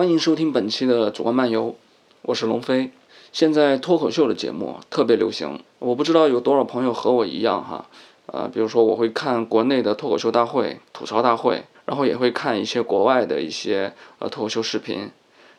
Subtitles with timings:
[0.00, 1.76] 欢迎收听本期的主观漫游，
[2.22, 2.90] 我是龙飞。
[3.32, 7.84] 现在脱口秀的节目特别流行，我不知道有多少朋友和我一样哈，
[8.24, 15.10] 呃，比如说我会看国内的脱口秀大会、吐槽大会，然后也会看一些国外的一些呃脱口秀视频，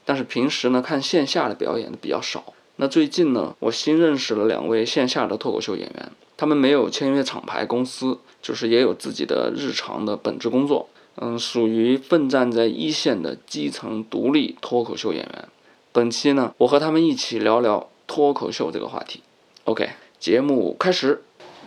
[0.05, 2.43] 但是平时呢看线下的表演的比较少。
[2.77, 10.89] 那最近呢，我新认识了两位线下的脱口秀演员，他们没有签约厂牌公司，就是也有自己的日常的本职工作。
[11.23, 15.45] 嗯，属于奋战在一线的基层独立脱口秀演员。
[15.91, 19.21] 本期呢，我和他们一起聊聊脱口秀这个话题。
[19.65, 19.89] OK，
[20.19, 21.21] 节目开始。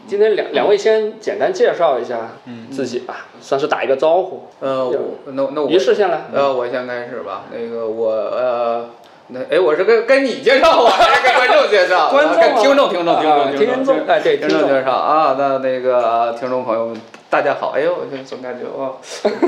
[0.09, 2.33] 今天两两位先简单介绍一下
[2.71, 4.43] 自己吧，算是打一个招呼。
[4.59, 6.27] 呃，我那那我于是先来。
[6.33, 7.45] 呃，我先开始吧。
[7.52, 8.91] 那个我呃，
[9.29, 12.11] 那哎，我是跟跟你介绍啊，还是跟观众介绍？
[12.11, 15.37] 观众跟听众听众听众听众哎对听众介绍啊。
[15.39, 16.96] 那那个听众朋友们。
[17.35, 18.95] 大家好，哎呦，我总感觉哇，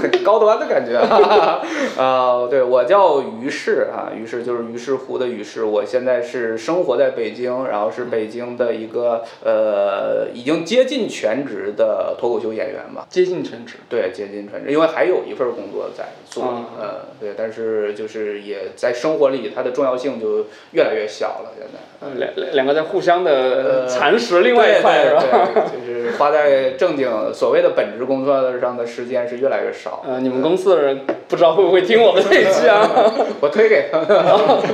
[0.03, 2.45] 很高端的感觉啊！
[2.51, 5.63] 对我叫于适啊，于适就是于是乎的于适。
[5.63, 13.07] 我现在是生活在北京，然后是北京的一个呃，已经接近全职的脱口秀演员吧。
[13.09, 13.77] 接近全职。
[13.89, 16.43] 对，接近全职，因为还有一份工作在做，
[16.81, 21.53] 呃，对，但是就是也在生活里，它的重要性就越来越小了。
[21.57, 25.49] 现在，嗯，两两两个在互相的蚕食另外一块是吧？
[25.71, 27.76] 就是花在正经所谓的。
[27.77, 30.03] 本职工作上的时间是越来越少。
[30.09, 32.89] 呃，你们公司的人不知道会不会听我们这一期啊？
[33.41, 34.01] 我推给他，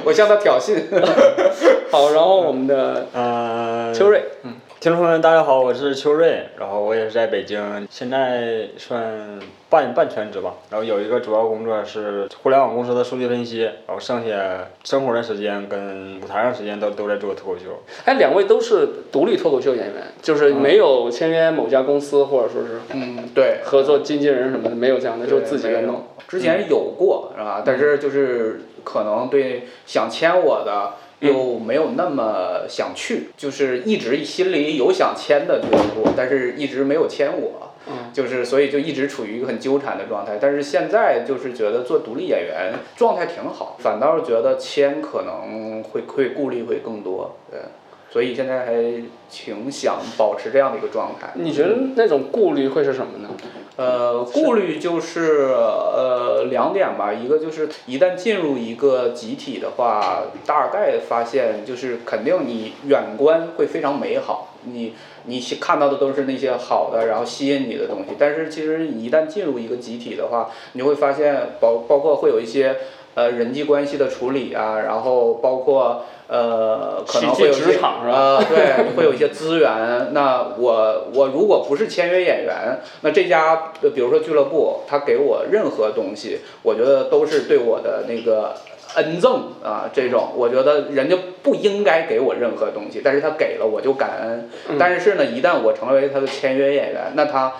[0.04, 0.76] 我向他挑衅。
[1.90, 4.54] 好，然后我们的呃秋瑞，嗯。
[4.80, 9.38] 听众朋友们，大家好，我是邱瑞，然后我也是在北京，现在算
[9.72, 10.52] 半半全职吧。
[10.68, 17.82] 然后有一个主要工作是互联网公司的数据分析，然后剩下生活的时间跟舞台上时间都都在做脱口秀。
[18.04, 26.04] 哎，两位都是独立脱口秀演员，就是没有签约某家公司或者说是嗯对合作经纪人什么的，没有这样的，就自己在弄。
[26.28, 27.62] 之前有过是吧？
[27.64, 30.90] 但是就是可能对想签我的。
[31.22, 37.71] 又没有那么想去，就是一直心里有想签的俱乐部，但是一直没有签我，
[38.12, 40.38] 就是所以就一直处于一个很纠缠的状态。
[40.40, 47.60] 但是现在就是觉得做独立演员状态挺好，反倒是觉得签可能会会顾虑会更多，对。
[48.10, 48.74] 所以现在还
[49.30, 51.30] 挺想保持这样的一个状态。
[51.32, 53.30] 你觉得那种顾虑会是什么呢？
[53.76, 64.94] 呃，顾虑就是呃两点吧，一个就是一旦进入一个集体的话，大概发现就是肯定你远观会非常美好，你
[65.26, 68.16] 你看到的都是那些好的，然后吸引你的东西。
[68.18, 72.76] 但是其实你一旦进入一个集体的话，你会发现包包括会有一些
[73.14, 76.04] 呃人际关系的处理啊，然后包括。
[76.28, 80.14] 呃，可能会有些呃，对，会有一些资源。
[80.14, 88.54] 那我我如果不是签约演员，那这家比如说俱乐部，他给我任何东西，我觉得都是对我的那个
[88.96, 89.90] 恩赠啊。
[89.92, 94.48] 这种我觉得人家不应该给我任何东西，但是他给了我就感恩。
[94.78, 97.52] 但是呢，一旦我成为他的签约演员，那他。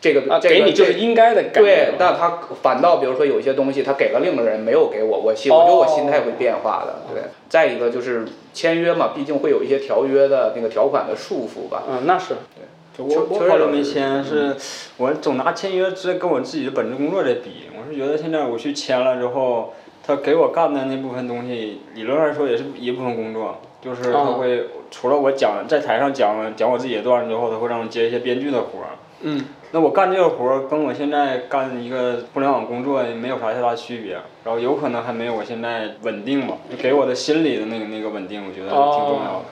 [0.00, 7.22] 这个这个给你就是应该的感，对，那他反倒比如说有一些东西他给了另一个人没有给我，我心我觉得我心态会变化的，对。
[7.48, 11.84] 再一个就是签约嘛，毕竟会有一些条约的那个条款的束缚吧。
[11.88, 12.34] 嗯，那是。
[12.54, 13.02] 对。
[13.02, 14.54] 我我好久没签，是
[14.98, 19.72] 我总拿签约直接跟我自己的本职工作在比，我是觉得现在我去签了之后，
[20.06, 28.96] 他给我干的那部分东西，理论上说也是一部分工作，就是他会除了我讲在台上讲讲我自己的段子之后，他会让我接一些编剧的活儿。
[29.22, 29.44] 嗯。
[29.72, 34.12] 那我干这个活儿跟我现在干一个互联网工作没有啥太大区别，
[34.44, 39.44] 然后有可能还没有我现在稳定吧，就给我的心理的那个那个稳定，我觉得挺重要的。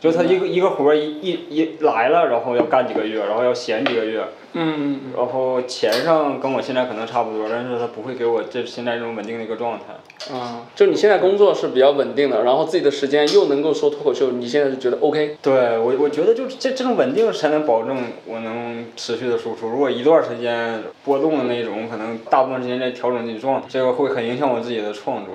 [0.00, 4.24] 就他一个一个活儿一一一来了，然后要干几个月，然后要闲几个月。
[4.54, 5.12] 嗯。
[5.16, 9.84] 然后钱上跟我现在可能差不多，但是他不会给我这现在这种稳定的一个状态。
[10.32, 15.36] 嗯，就你现在工作是比较稳定的，然后自己的时间又能够说脱口秀，你现在就觉得 OK？
[15.42, 17.96] 对我，我觉得就是这这种稳定才能保证
[18.26, 19.68] 我能持续的输出。
[19.68, 25.34] 如果一段时间波动的那种，可能大部分时间在调整自己状态，这个会很影响我自己的创作。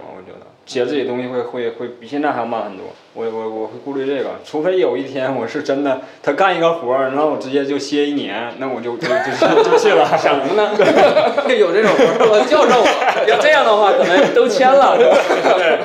[0.66, 2.88] 写自己东西会会会比现在还要慢很多。
[3.14, 10.06] 我我我会顾虑这个，除非有一天我是真的，他干一个活儿，然后我直接就歇一年，那我就就就就去了。
[10.18, 10.72] 想什么呢？
[11.58, 12.86] 有这种活儿，我叫上我。
[13.30, 14.98] 要这样的话，可能都签了。
[15.00, 15.80] 对。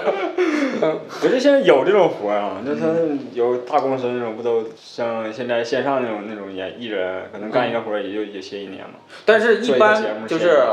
[1.20, 2.86] 不是现在有这种活儿啊，那他
[3.34, 8.94] 有大公司那种，不都像现在线上那种那种演艺人，可能干一个活儿也就也歇一年嘛。
[9.26, 10.64] 但是，一般就是。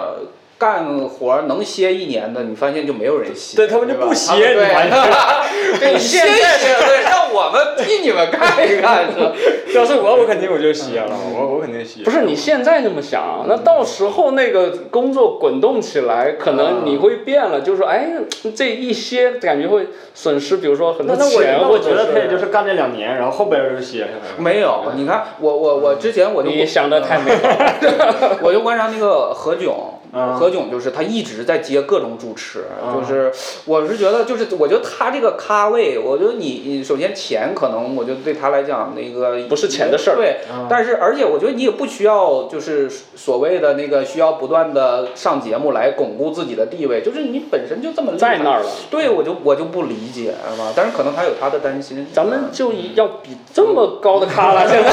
[0.57, 4.92] 干活能歇一年的，你发现就没有人歇，对他们就不歇，你发现？
[5.80, 9.31] 对，歇一歇，对， 让我们替你们干一干，是吧？
[9.75, 12.04] 要是我，我肯定我就歇了，我我肯定歇。
[12.04, 18.09] 不是你现在这么想，那到时候那个工作滚动起来，可能你会变了，就是说，哎，
[18.56, 24.36] 这一歇感觉会损失，比如说很多那那我钱，我觉得他也就是干这两年，然后后边就歇下来了。
[24.38, 28.38] 没有，你看我我我之前我就你想的太美了。
[28.42, 33.31] 我就观察那个何炅，嗯何炅就是他一直在接各种主持，嗯就是
[33.65, 48.69] 我是觉得就是我觉得他这个咖位，我觉得你你首先钱可能我觉得对他来讲那个不是钱的事儿对嗯，但是而且我觉得你也不需要就是所谓的那个需要不断的上节目来巩固自己的地位，就是你本身就这么在那儿了。
[48.89, 50.71] 对，我就我就不理解，是吧？
[50.75, 52.07] 但是可能他有他的担心。
[52.13, 54.92] 咱们就以要比这么高的咖了，现在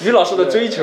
[0.04, 0.82] 于老师的追求。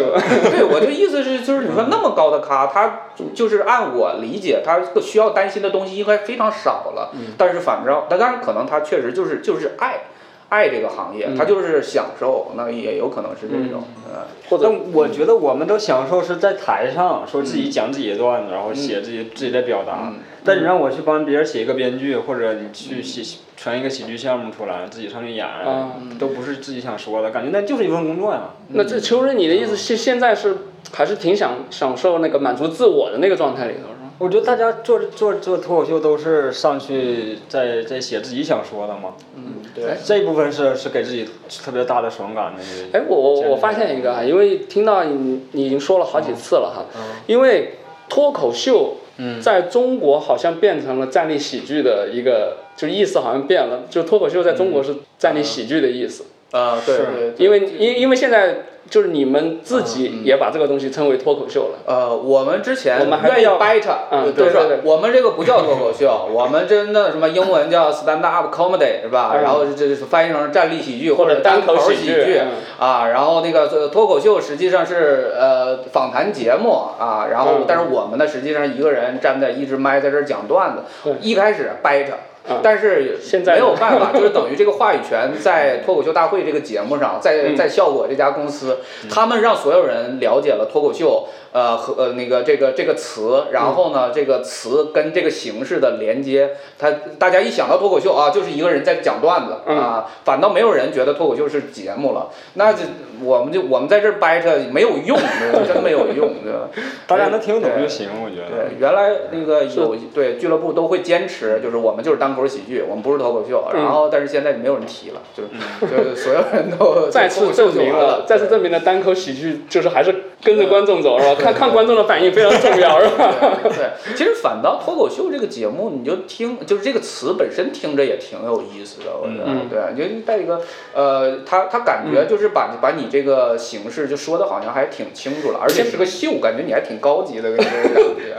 [0.51, 2.84] 对，我就意思是，就是你说那么高的咖，他
[3.33, 7.11] 就是按我理解，他需要担心的东西应该非常少了。
[7.37, 10.01] 但是反正，但当然可能他确实就是就是爱
[10.49, 13.83] 爱这个行业，他就是享受，那也有可能是这种。
[14.07, 20.19] 嗯，或者但我觉得我们都享受是在台上说自己讲自己的段子，然后写自己自己的表达嗯。
[20.47, 28.51] 但你让我去帮别人写一个编剧，或者你去写传一个喜剧项目出来，自己上去演啊，都不是自己想说的，感觉那就是一份工作呀。
[28.67, 30.55] 那这秋瑞，你的意思是现在是
[30.91, 34.11] 还是挺享享受那个满足自我的那个状态里头，是吗？
[34.17, 39.97] 我觉得大家做做做脱口秀都是上去在在写自己想说的嘛，嗯，对。
[40.05, 41.27] 这一部分是是给自己
[41.63, 42.61] 特别大的爽感的。
[42.93, 47.01] 哎，我我我发现一个啊，因为听到你你已经说了好几次了哈，嗯。
[47.27, 47.73] 因为
[48.07, 57.33] 脱口秀嗯在中国好像变成了站立喜剧的一个，就意思好像变了，就脱口秀在中国是站立喜剧的意思，啊，对。
[57.37, 58.59] 因为因因为现在
[58.89, 61.79] 就是你们自己也把这个东西称为脱口秀了。
[61.85, 64.79] 呃，我们之前我们还愿意掰扯，嗯就是对对对。
[64.83, 69.31] 我们这个不叫脱口秀， 我们真的什么英文叫 stand up comedy 是吧？
[69.35, 69.41] 嗯。
[69.41, 72.51] 然后这是翻译成站立喜剧或者者单单口喜喜剧嗯。
[72.79, 77.65] 啊，然后那个呃脱口秀实际上是呃访谈节目啊，然后嗯。
[77.67, 82.13] 但是我们呢实际上一个人站在一支麦在这儿讲段子，一开始掰扯
[82.47, 82.59] 嗯。
[82.63, 87.55] 但是现在没有办法，就是等于这个话语权在脱口秀大会这个节目上，在嗯。
[87.55, 99.77] 在效果这家公司，他们让所有人了解了脱口秀，呃和呃那个这个这个词，然后呢这个词跟这个形式的连接，他大家一想到脱口秀啊，就是一个人在讲段子嗯。
[99.77, 102.79] 啊，反倒没有人觉得脱口秀是节目了，那就
[103.23, 105.17] 我们就我们在这儿掰扯没有用，
[105.65, 106.67] 真没有用，对吧？
[107.07, 108.65] 大家能听懂就行，我觉得。
[108.67, 113.63] 对，原来那个有对俱乐部都会坚持，就是我们就是单口喜剧，我们不是脱口秀。
[113.73, 113.81] 嗯。
[113.81, 115.49] 然后，但是现在没有人提了，就是
[115.87, 120.13] 就是所有人都再次证明了，再次证明了单口喜剧就是还是
[120.45, 121.35] 跟着观众走是吧？
[121.41, 123.33] 看看观众的反应非常重要是吧？
[123.63, 130.61] 对 对，其实反倒脱口秀这个节目，你就听，就是这个词本身听着也挺有意思的，我觉得，嗯对，你就带一个，
[130.93, 137.71] 呃，他他感觉就是把把你这个形式就说的好像还挺清楚了，而且是个秀，感觉你还挺高级的感觉。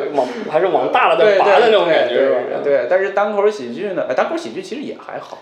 [0.14, 2.60] 往还是往大了再拔的那种感觉是吧？
[2.62, 5.38] 对，对但是单口喜剧呢，哎单口喜剧其实也还好，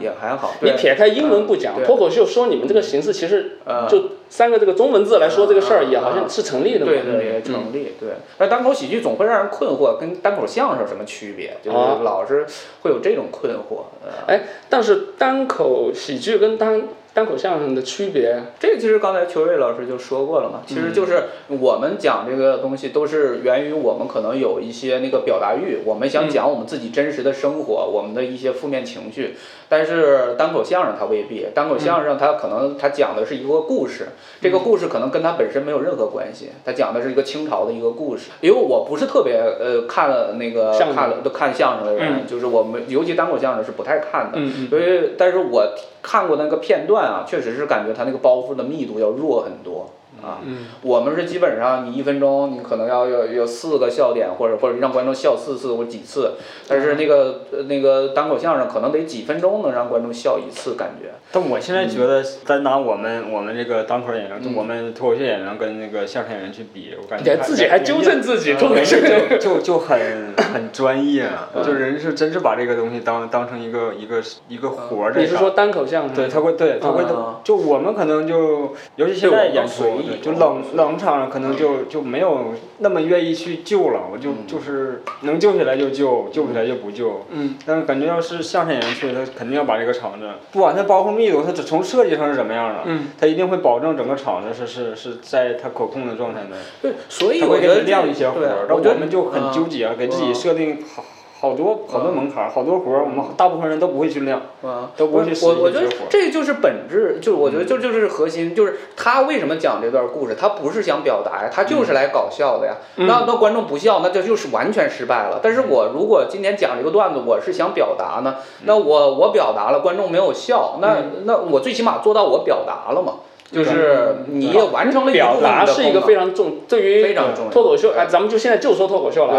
[0.00, 0.52] 也还好。
[0.60, 6.92] 你撇开英文不讲，脱口秀说你们这个形式其实呃就三个这个中文字来说这个事儿也好像是成立的嘛。
[6.92, 8.10] 对对也成立，对。
[8.38, 11.56] 那单口喜剧总会让人困惑，跟单口相声有什么区别？
[11.62, 12.46] 就是啊老是
[12.82, 13.84] 会有这种困惑。
[14.04, 16.82] 呃哎，但是单口喜剧跟单
[17.16, 29.34] 单口相声的区别，这个其实刚才邱瑞老师就说过了嘛，其实就是我们讲这个东西都是源于我们可能有一些那个表达欲，我们想讲我们自己真实的生活，我们的一些负面情绪。
[29.68, 34.08] 但是单口相声它未必，单口相声它可能它讲的是一个故事，
[34.42, 38.24] 这个故事可能跟它本身没有任何关系，它讲的是一个清朝的一个故事。
[38.42, 42.26] 因为我不是特别呃看了那个看了都看相声的人，嗯。
[42.26, 49.90] 就是我们尤其单口相声是不太看的，所以，但是我看过那个片段啊，确实是感觉它那个包袱的密度要弱很多。
[50.22, 50.40] 啊。
[50.44, 50.66] 嗯。
[50.82, 56.32] 我们是基本上你一分钟你可能要有有四个笑点，或者或者让观众笑四次或几次，
[56.68, 61.12] 但是那个呃那个单口相声可能得几分钟能让观众笑一次，感觉。
[61.32, 64.54] 但我现在觉得，咱拿我们我们这个单口演员，嗯。
[64.56, 76.14] 我们脱口秀演员跟那个相声演员去比，我感你觉自己还纠正自己，脱口秀就就就很很专业啊， 就人是真是把这个东西当当成一个一个一个活儿你是说单口相声？
[76.14, 77.40] 对，他会对他会啊。
[77.44, 87.26] 就我们可能就，尤其现在演出对就冷冷场可能就就没有那么愿意去救了，我就就是能救起来就救，救不起来就不救。
[87.30, 96.56] 嗯，但是感觉要是相声演员去，他肯定要把这个场子，不管他包括密度，他从设计上是怎么样的，嗯，他一定会保证整个场子是是是在他可控的状态内。
[96.80, 101.02] 对，所以他会给你我觉得亮一些活儿，对，我觉得我们就很啊纠结，给自己设定好
[101.38, 105.86] 好多好多门槛儿，好多活儿，我们大部分人都不会去练，啊，都不会去实我我觉得。
[106.08, 112.76] 这就是本质，就是我觉得这就是核心，就是他为什么讲这段故事，他不是想表达呀，他就是来搞笑的呀。
[112.96, 115.40] 那那观众不笑，那这就是完全失败了。
[115.42, 123.14] 但是我如果今天讲这个段子，我是想表达呢，那我我表达了，观众没有笑，那那我最起码做到我表达了嘛，
[123.52, 129.32] 就是你也完成了一部表分的达是一个非常重，对于非常重脱口秀，哎，咱们就现在就说脱口秀了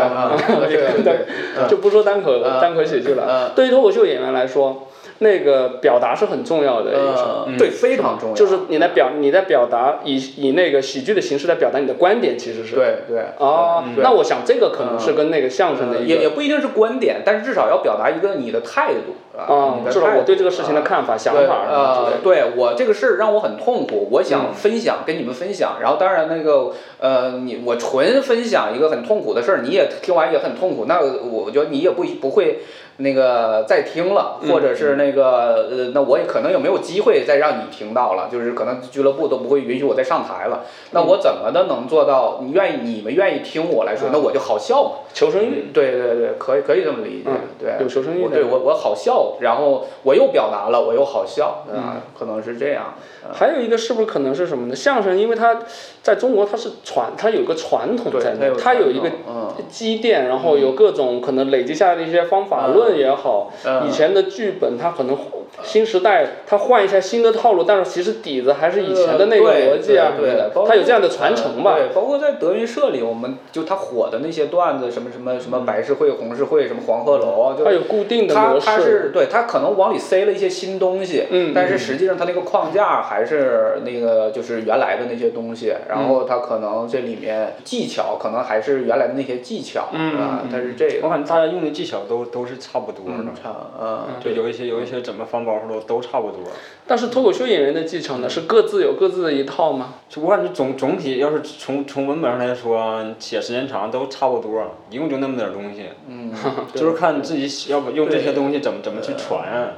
[1.04, 1.14] 对
[1.62, 3.52] 啊 就不说单口嗯单口喜剧了嗯。
[3.56, 4.88] 对于脱口秀演员来说，
[5.20, 7.14] 那个表达是很重要的一个。
[7.18, 13.20] 呃，对，非常重要，就是你在表你在表达以以那个喜剧的形式来表达你的观点，其实是对对。
[13.38, 22.18] 哦对那我想这个可能是跟那个相声的也也不一定是观点，但是至少要表达一个你的态度啊，至少我对这个事情的啊看法、想法什么之呃类，的。
[22.24, 25.78] 对我这个事儿让我很痛苦，我嗯想分享、跟你们分享。
[25.82, 32.60] 然后当然那个呃，你我纯分享一个很痛苦的事儿，你也听完也很痛苦，那我觉得你也不不会
[32.98, 40.64] 那个再听了，嗯或者是那个呃，那我也可能也没有机会再让你听到了，就是可能俱乐部都不会允许我再上台了。
[40.92, 42.40] 那我怎么的能做到？
[42.42, 44.92] 你愿意你们愿意听我来说，嗯那我就好笑嘛。
[45.14, 52.94] 求生欲，对对对，可以可以这么理解，嗯对，有求生欲对我我好笑，然后我又表达了，我又好笑，嗯啊，可能是这样。
[53.34, 54.76] 还有一个是不是可能是什么呢？
[54.76, 55.60] 相声，因为它
[56.02, 63.88] 在中国它是传，它有一个传统对，在那，它有一个嗯积淀，然后有各种可能累积下来的一些方法论也好，嗯。
[63.88, 65.18] 以前的剧本它可能
[65.64, 71.76] 新时代它换一下新的套路，但是其实底子还是以前的那个逻辑啊什么的对对包，括它有这样的传承吧。
[71.76, 78.84] 对，包括在德云社里，我们就他火的那些段子，什么什么什么白事会、红事会，什么黄鹤楼啊，就它有固定的模他他式。
[78.84, 93.18] 是对他可能往里塞了一些新东西，嗯但是实际上他那个框架还是那个就是原来的那些东西，然后他可能这里面技巧可能还是原来的那些技巧，嗯啊，但是这个，我感觉大家用的技巧都都是差不多的。
[93.18, 96.42] 嗯，，差，嗯，就有一些有一些怎么放包袱都都差不多。
[96.86, 99.96] 但是脱口秀演员的继承呢，是各自有各自的一套吗？
[100.08, 106.32] 就我感觉总总体要是从从文本上来说，写时间长都差不多，一共就那么点儿东西，嗯，
[106.76, 109.74] 就是看你自己要不用这些东西怎么怎么去传。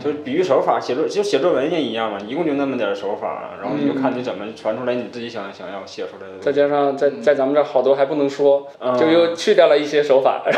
[0.00, 6.38] 嗯，就是比喻手法，写作就写作文也一样嘛，一共就那么点儿手法，然后你就看你怎么传出来你自己想想要写出来的。
[6.40, 10.42] 再加上在在咱们这儿好多还不能说，嗯就又去掉了一些手法，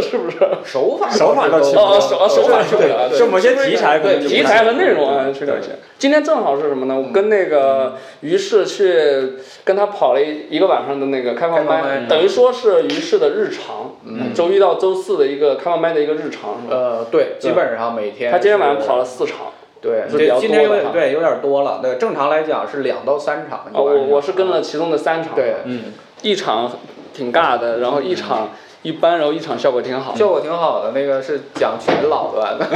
[0.00, 0.38] 是不是？
[0.64, 5.70] 手法手法倒是去哦哦手哦手法去不了就某些题材对题材和内容啊，去掉一些。
[5.98, 6.94] 今天正好是什么呢？
[6.96, 9.32] 我跟那个于适去
[9.64, 13.96] 跟他跑了一一个晚上的那个开放麦，等于说是于适的日常，
[14.32, 16.76] 周一到周四的一个开放麦的一个日常，是吧？
[16.76, 19.36] 呃，对，基本上每天他今天晚跑了四场，
[19.80, 20.04] 对，
[20.40, 21.80] 今天有点对有点多了。
[21.82, 23.66] 对，正常来讲是两到三场。
[23.72, 26.70] 哦，我我是跟了其中的三场，对，嗯，一场
[27.14, 28.50] 挺尬的，然后一场
[28.82, 30.14] 一般，然后一场效果挺好。
[30.14, 32.66] 效果挺好的，那个是讲全老段的。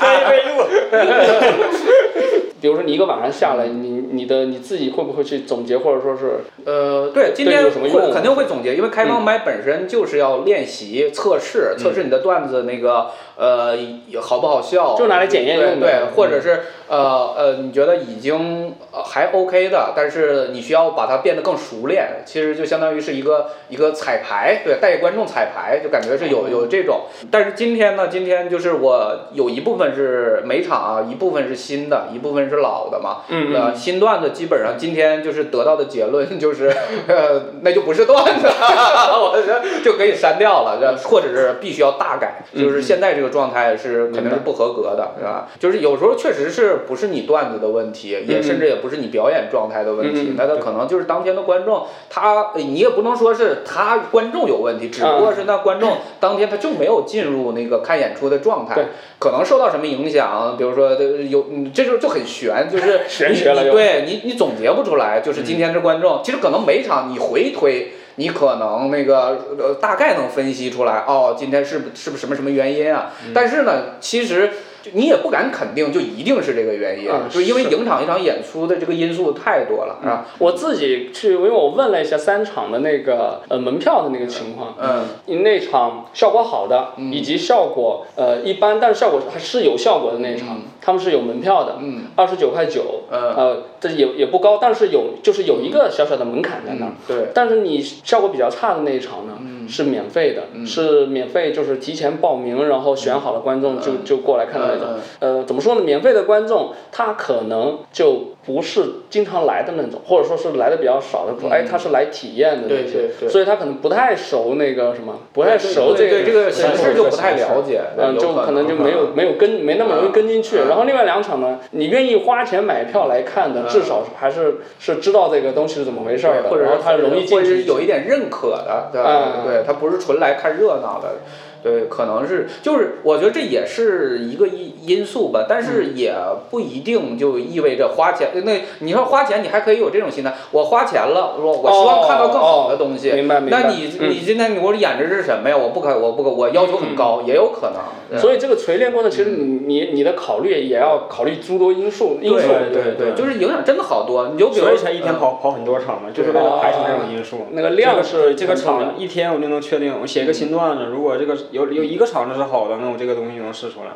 [0.00, 0.64] 这一路，
[2.60, 13.76] 比如说你一个晚上下来，你你的你自己会不会去总结，或者说是呃，对，今天会肯定会总结，因为开放麦本身就是要练习、测试，测试你的段子那个呃
[14.20, 27.02] 好不好笑，就拿来检验用的对对，或者是呃呃，你觉得已经呃还 OK 的，但是你需要把它变得更熟练，其实就相当于是一个一个彩排，对，带观众彩排，就感觉是有有这种。
[27.30, 33.22] 但是今天呢，今天就是我有一部分是每场啊，一部分是新的，一部分是老的嘛。
[33.28, 36.68] 嗯呃，新段子基本上今天就是得到的结论 就是，
[37.06, 45.48] 呃，那就不是段子，我觉得就可以删掉了，或者是必须要大改，就是现在这个状态是肯定是不合格的，是吧？
[45.60, 58.84] 就是有时候确实是不是你段子的问题，也甚至也不是你表演状态的问题嗯，那他可能就是当天的观众，他你也不能说是他观众有问题，只不过是那观众当天他就没有进入那个看演出的状态对，
[59.20, 63.72] 可能受到什么影响，比如说呃有，嗯这就就很悬，就是 玄学了又。
[63.72, 67.92] 你对你你总结不出来，就是今天这观众，其实可能每场你回推。
[68.16, 73.10] 你可能那个呃大概能分析出来，哦，今天是不是不是什么什么原因啊？
[73.32, 74.50] 但是呢，其实
[74.82, 80.26] 就你也不敢肯定就一定是这个原因，嗯就因为是影响一场演出的这个因素太多了，是吧？
[80.38, 92.02] 我自己去，因为我问了一下三场的那个呃门票的那个情况，嗯那场效果好的，以及效果呃一般，但是效果还是有效果的那场，他们是有门票的，嗯。
[92.16, 93.34] 二十九块九，嗯。
[93.34, 104.88] 呃，这也也不高，但是有就是有一个小小的门槛在那对，但是你效果比较差的那一场呢，是免费的，是免费，就是提前报名，然后选好了观众就就过来看的那种。
[105.20, 105.80] 呃，怎么说呢？
[105.80, 120.56] 免费的观众他可能就不是经常来的那种，或者说是来的比较少的，哎，他是来体验的那对些对，对所以他可能不太熟那个什么，不太熟这个对这个形形式就不太了解，嗯，就可能就没有没有跟没那么容易跟进去。
[120.68, 127.44] 然后另外两场呢，你愿意花钱买票来看的，至少还是是知道这个东西是怎么回事儿的，或者然后他容易进去。
[127.44, 129.34] 者是有一点认可的，对吧？
[129.36, 131.18] 嗯对，他不是纯来看热闹的。
[131.62, 136.14] 对，可能是就是，我觉得这也是一个因因素吧，但是嗯也
[136.50, 138.30] 不一定就意味着花钱。
[138.44, 143.10] 那你说花钱，你还可以有这种心态，我花钱了，说我希望看到更好的东西。
[143.10, 145.56] 哦明白明白那你嗯你今天你我演的是什么呀？
[145.56, 148.18] 我不可我不可我要求很高，也有可能。
[148.18, 152.48] 所以这个锤炼过程，其实你你你的考虑也要考虑诸多因素因素。
[152.72, 154.28] 对对对，就是影响真的好多。
[154.32, 157.46] 你就比如所以才一天嗯跑跑很多场嘛，就是为了排除这种因素。
[157.52, 163.92] 那个量是这个场一天我就能确定，我写一个新段子，如果这个有有一个厂子是好的，那我这个东西能试出来。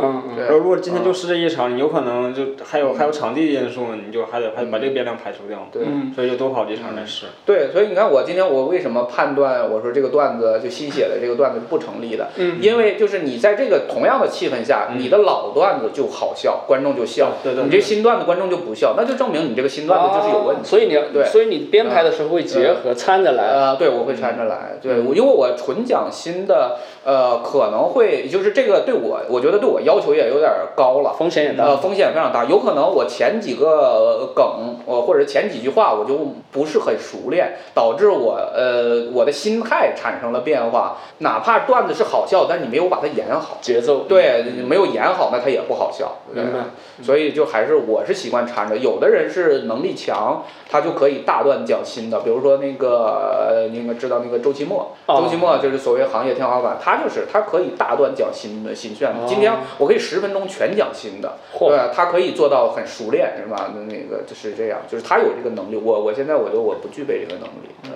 [0.00, 5.68] 嗯然后如果今天就试这一场，你有可能就还有还有场地因素，你就还得还得把这个变量排除掉。
[5.72, 7.26] 对嗯所以就多跑几场再试。
[7.44, 12.28] 对，所以你看我今天我为什么判断我说这个段子就新写的这个段子是不成立的？
[12.36, 20.62] 嗯因为就是你在这个同样的气氛下，你的老段子就好笑，观众就笑，对对对你这新段子观众就不笑，那就证明你这个新段子就是有问题。
[20.62, 23.44] 哦所以你要，对所以你编排的时候会结合掺着来。
[23.48, 24.76] 呃，对，我会掺着来。
[24.82, 31.14] 对，我因为我纯讲新的，呃，可能会就是这个对我，我觉得对我要求也有点高了。
[31.18, 31.64] 风险也大。
[31.64, 40.98] 呃，风险非常大，有可能我前几个梗，呃，或者前几句话我就不是很熟练，导致我呃我的心态产生了变化。
[41.20, 44.04] 哪怕段子是好笑，但是你没有把它演好，节奏。
[44.06, 46.18] 对，没有演好，那它也不好笑。
[46.34, 46.58] 对明白。
[47.02, 63.72] 所以就还是我是习惯掺着，有的人是能力强，他就可以大段讲新的，比如说那个呃，你们知道那个周奇墨，哦周奇墨就是所谓行业天花板，他就是他可以大段讲新的新炫哦今天我可以十分钟全讲新的，嚯对，他可以做到很熟练，是吧？
[63.74, 67.90] 那那个就是这样，就是他有这个能力，我我现在我觉得我不具备这个能力，对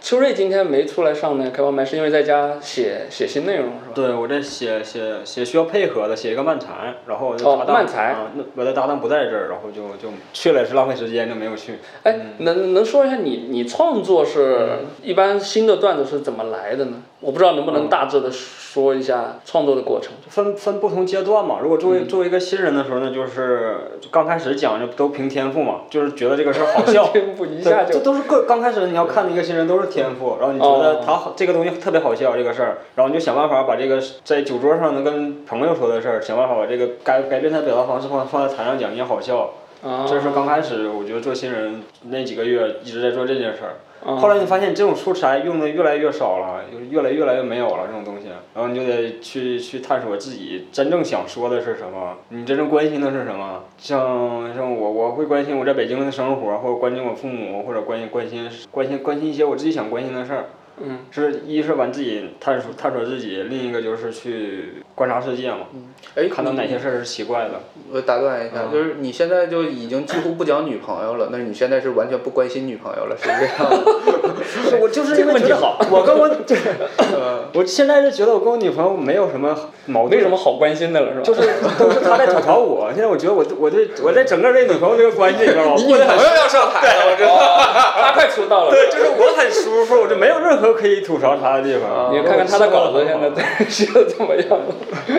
[0.00, 3.92] 秋瑞今天没出来上那个开放麦，是因为在家写写新内容是吧？
[3.94, 11.78] 对，我在写写写需要配合的，写一个漫才，然后哦搭档、漫才啊，那我的搭档不在这儿，然后就就去了也是浪费时间，就没有去。
[12.02, 17.02] 哎，能能说一下你你创作是一般新的段子是怎么来的呢？
[17.20, 20.12] 我不知道能不能大致的说一下创作的过程。
[20.28, 21.58] 分分不同阶段嘛。
[21.60, 27.08] 如果作为作为一个新人的时候呢，就是刚开始讲就都凭天赋嘛，就是觉得这个事儿好笑。
[27.12, 39.50] 天赋一下对，就这都是个刚开始你要看的一个新人都是天赋，然后你觉得哦他好这个东西特别好笑这个事儿，然后你就想办法把这个在酒桌上能跟朋友说的事儿，想办法把这个改改变他表达方式放放在台上讲也好笑。
[39.82, 43.72] 啊，这是刚开始我觉得做新人那几个月一直在做这件事儿。
[44.02, 53.64] 啊后来你发现这种素材用的越来越少了，就是越来越来越没有了这种东西，然后你就得去去探索自己真正想说的是什么，你真正关心的是什么。
[53.76, 60.46] 像像我我会关心我在北京的生活，或者关心我父母，或者关心关心关心关心一些我自己想关心的事儿。
[60.78, 67.60] 嗯，是一是把自己探索探索自己，另一个就是去观察世界嘛，嗯哎，看到哪些事儿是奇怪的。
[67.92, 74.78] 我打断一下，嗯就是你现在就已经几乎不讲女朋友了， 那你现在是完全不关心女朋友了，是这样吗？
[74.80, 76.24] 我就是这个问题好我跟我
[77.14, 79.54] 呃 我现在是觉得我跟我女朋友没有什么
[79.86, 81.22] 矛盾，没什么好关心的了是吧？
[81.24, 81.42] 就是
[81.78, 82.90] 都是她在吐槽我。
[82.94, 87.36] 现在我觉得我对我对我在整个这女朋友这个关系里边儿，我女朋友要上台了，我知道。
[88.00, 88.70] 她快出道了。
[88.70, 92.12] 对，就是我很舒服，我就没有任何可以吐槽他的地方。
[92.12, 94.58] 你看看他的稿子现在在 写的怎么样？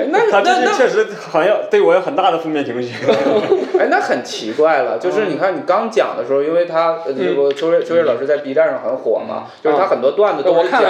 [0.10, 2.94] 那他最近确实好像对我有很大的负面情绪。
[3.80, 7.00] 哎，那很奇怪了，就是你看你刚讲的时候，因为他
[7.56, 10.84] 秋瑞秋瑞老师在 B 站上很火嘛，就是他很多段子都讲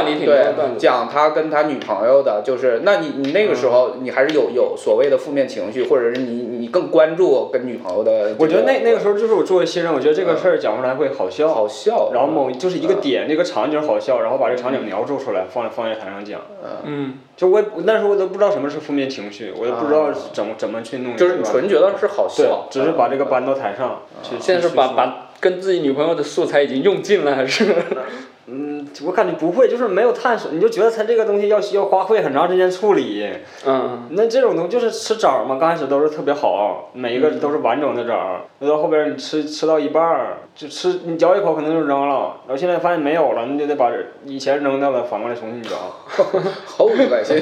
[0.77, 11.51] 讲他跟他女朋友的，就是那你你那个时候你还是有有所谓的负面情绪，或者是你你更关注跟女朋友的，我觉得那那个时候就是我作为新人，我觉得这个事儿讲出来会好笑。
[11.51, 16.41] 好笑，然后某就是一个点，那个场景好笑，然后把这个场景描述出来，放在放在台上讲。
[16.83, 21.15] 嗯，就我也那时候我都不知道什么是负面情绪，我都不知道怎么怎么去弄。
[21.15, 24.35] 就是你纯觉得是好对笑，，只是把这个搬到台上去。
[24.39, 27.65] 现在是把把跟自己女朋友的素材已经用尽了，还是？
[28.53, 33.29] 嗯，我感觉不会，就是没有探索，你就觉得它这个东西要需要花费很长时间处理。
[33.65, 43.89] 嗯，那这种东西就是吃枣儿嘛，刚开始都是特别好，每一个都是完整的枣儿，那到后边儿你吃吃到一半儿，就吃你嚼一口可能就扔了，然后现在发现没有了，你就得把
[44.25, 45.69] 以前扔掉的反过来重新嚼。
[46.65, 47.37] 好恶心，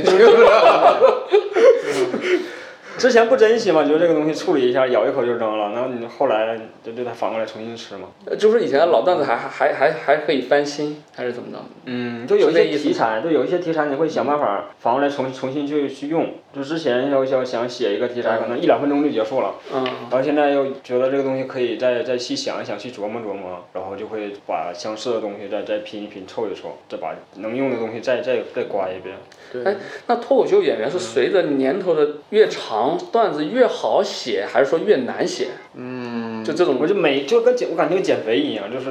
[2.99, 8.09] 之前不珍惜嘛，觉得这个东西处理一下，咬一口就扔了，然后你后来就就得反过来重新吃嘛。
[8.25, 11.57] 呃就是以前的老段子还还还还还可以翻新，还是怎么着？
[11.85, 16.33] 嗯，就有一些题材，就有一些题材你会想办法反过来重重新去去用。
[16.51, 29.15] 就之前要要想写一个题材，可能一两分钟就结束了，嗯，然后现在又觉得这个东西可以再再细想一想，去琢磨琢磨，然后就会把相似的东西再再拼一拼，凑一凑，再把能用的东西再再再刮一遍。
[29.53, 29.75] 对哎，
[30.07, 35.47] 那脱口秀演员是随着年头的越长，段子越好写，还是说越难写？
[35.75, 38.85] 嗯，就这种我就每就跟减我感觉跟减肥一样，就是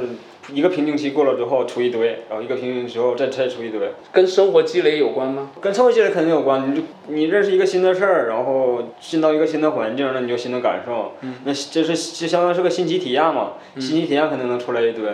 [0.52, 5.50] 一个瓶颈期过了之后出一堆，然后一个瓶颈期之后再再出一堆，跟生活积累有关吗？
[5.60, 6.70] 跟生活积累肯定有关。
[6.70, 11.12] 你就你认识一个新的事儿，然后进到一个新的环境，那你就新的感受，
[11.44, 15.04] 那这是就相当于是个新奇体验嘛，新奇体验肯定能出来一堆。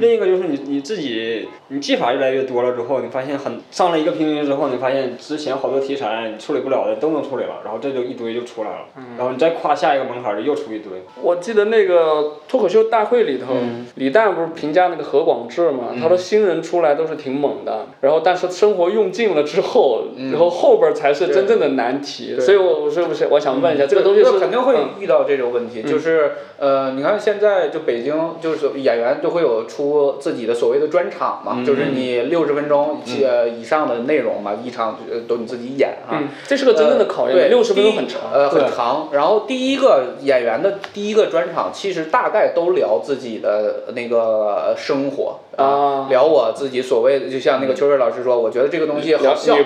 [0.00, 10.92] 另一个就是你你自己你技法越来越多了之后，你发现很上了一个瓶颈之后，你发现之前好多题材你处理不了的都能处理了，然后这就一堆就出来了，然后你再跨下一个门槛儿就又出一堆。
[11.20, 13.54] 我记得那个脱口秀大会里头，
[13.96, 15.88] 李诞不是评价那个何广智嘛？
[16.00, 22.38] 他说新人出来都是挺猛的，然后但是生活用尽了之后，然后后边儿才是真正的难题。
[22.38, 36.12] 所以我我是不是我想问一下，这个东西是肯定会嗯遇到这种问题，就是呃，你看现在就北京就是演员都会有出自己的所谓的专场嘛，就是你六十分钟以呃以上的内容嘛，一场呃都你自己演啊。
[36.12, 38.20] 嗯，这是个真正的考验，对，六十分钟很长。
[38.32, 39.08] 呃，很长。
[39.12, 46.06] 然后第一个演员的第一个专场，其实大概都聊自己的那个生活啊。
[46.08, 49.56] 聊我自己所谓的，就像那个秋水老师说，我觉得这个东西好笑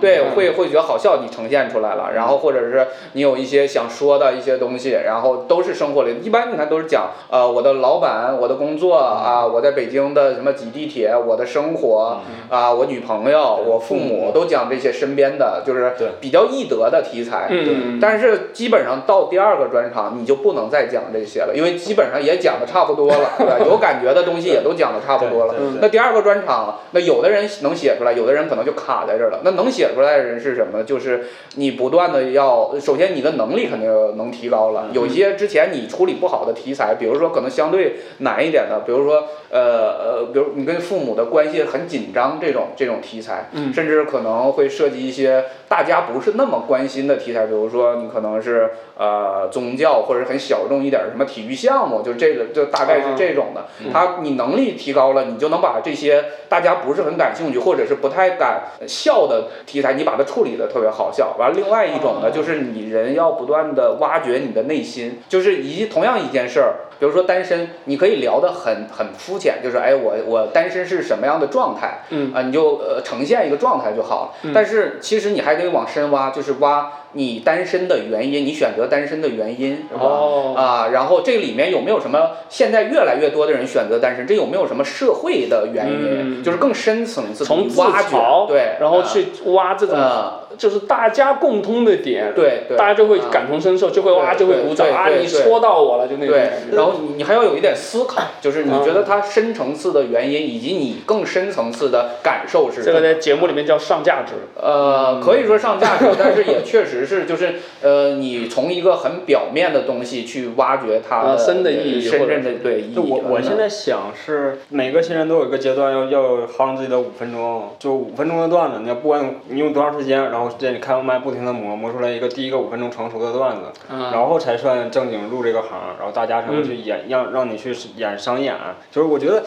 [0.00, 0.34] 对，嗯。
[0.34, 2.10] 会会觉得好笑，你呈现出来了。
[2.14, 17.46] 然后或者是你有一些想说的一些东西，然后都是生活里，一般你看都是讲呃我的老板、我的工作啊，我在北京的什么挤地铁，我的生活啊，我女朋友、我父母都讲这些身边的，就是比较易得的题材。
[17.50, 23.58] 嗯，但是基本上到第二个专场，你就不能再讲这些了，因为基本上也讲的差不多了，对吧？
[23.64, 25.54] 有感觉的东西也都讲的差不多了。
[25.80, 29.40] 那第二个专场，那有的人能写出来，有的人可能就卡在这儿了。
[29.44, 30.84] 那能写出来的人是什么呢？
[30.84, 31.24] 就是
[31.56, 34.86] 你不断的要，首先你的能力肯定能提高了。
[34.92, 53.66] 有些之前你处理不好的题材，比如说可能相对难一点的，比如说呃呃，比如你跟父母的关系很紧张这种这种题材，嗯甚至可能会涉及一些大家不是那么关心的题材，比如说你可能是呃宗教或者很小众一点儿什么体育项目，就这个就大概是这种的。
[53.92, 61.36] 他你能力提高了，你就能把这些大家不是很感兴趣或者是不太敢笑的题材，你把它处理的特别好笑。
[61.38, 66.74] 完了，另外一种呢，就是你人要不断的挖掘你的内心，就是一同样一件事儿。
[66.98, 74.52] 比如说单身，你可以聊得很很肤浅，就是哎我我单身是什么样的状态，嗯啊你就呃呈现一个状态就好了。
[74.52, 80.00] 但是其实你还可以往深挖，就是挖你单身的原因，你选择单身的原因，是吧？
[80.04, 86.40] 哦啊，然后这里面有没有什么现在越来越多的人选择单身，这有没有什么社会的原因？
[86.40, 88.16] 嗯就是更深层次的挖掘，
[88.48, 96.76] 对，啊然后去挖这种呃就是大家共通的点，对对，大家就会啊感同身受，就会哇就会鼓掌啊，你说到我了，就那种对感，觉。
[96.76, 102.92] 然后你你还要有一点思考，就是你嗯觉得它深层次的原因，以及你更深层次的感受是什么？
[102.92, 104.32] 这个在节目里面叫上价值。
[104.60, 112.98] 呃，可以说上价值， 但是也确实是，就是呃，你从一个很表面的东西去挖掘它深的意义深或者圳的对意义。
[112.98, 128.54] 我我嗯现在想是每个新人都有一个阶段要要夯自己的五分钟，就五分钟的段子，你要不管你用多长时间，然后在你开完麦不停的磨磨出来一个第一个五分钟成熟的段子，嗯然后才算正经入这个行，然后大家才会去演让让你去演商演，
[128.90, 129.42] 就是我觉得。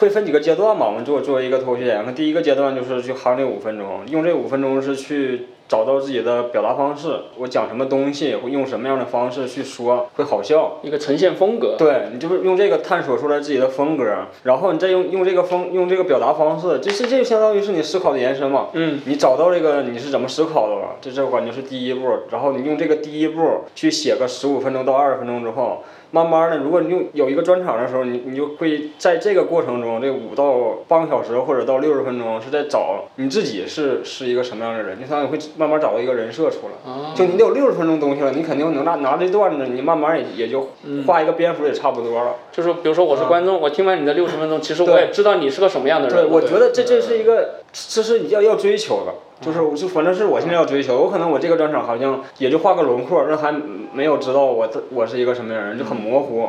[0.00, 0.86] 会分几个阶段嘛？
[0.86, 7.16] 我们做做一个脱口秀演员，那第一个阶段就是去夯这五分钟，用这五分钟是去找到自己的表达方式。
[7.38, 10.78] 我讲什么东西，会用什么样的方式去说，会好笑。
[10.82, 11.76] 一个呈现风格。
[11.78, 14.04] 对你就是用这个探索出来自己的风格，
[14.42, 18.68] 然后你再用用这个风用这个表达方式，这是这就相当于是你思考的延伸嘛。
[18.74, 25.82] 嗯，你找到这个你是怎么思考的了，这这我感觉是第一步，然后你用这个第一步去写个十五分钟到二十分钟之后。
[26.14, 36.88] 慢慢的，如果你用有一个专场的时候，你你就会在这个过程中，这五到半个小时或者到六十分钟，是在找你自己是是一个什么样的人，你想你会慢慢找到一个人设出来。
[36.88, 40.68] 啊，就你得有六十分钟东西了，你肯定能拿拿这段子，你慢慢也也就
[41.04, 42.36] 画一个蝙蝠也差不多了。
[42.52, 46.32] 就是比如说我是观众，我听完你的六十分钟，其实我也知道你是个什么样的人对，人。
[46.32, 49.12] 我觉得这这是一个，这是要要追求的，
[49.44, 53.52] 就是我就反正是我现在要追求，我可能我这个专场好像也就画个轮廓，那还
[53.92, 56.48] 没有知道我的我是一个什么样的人，就很模糊。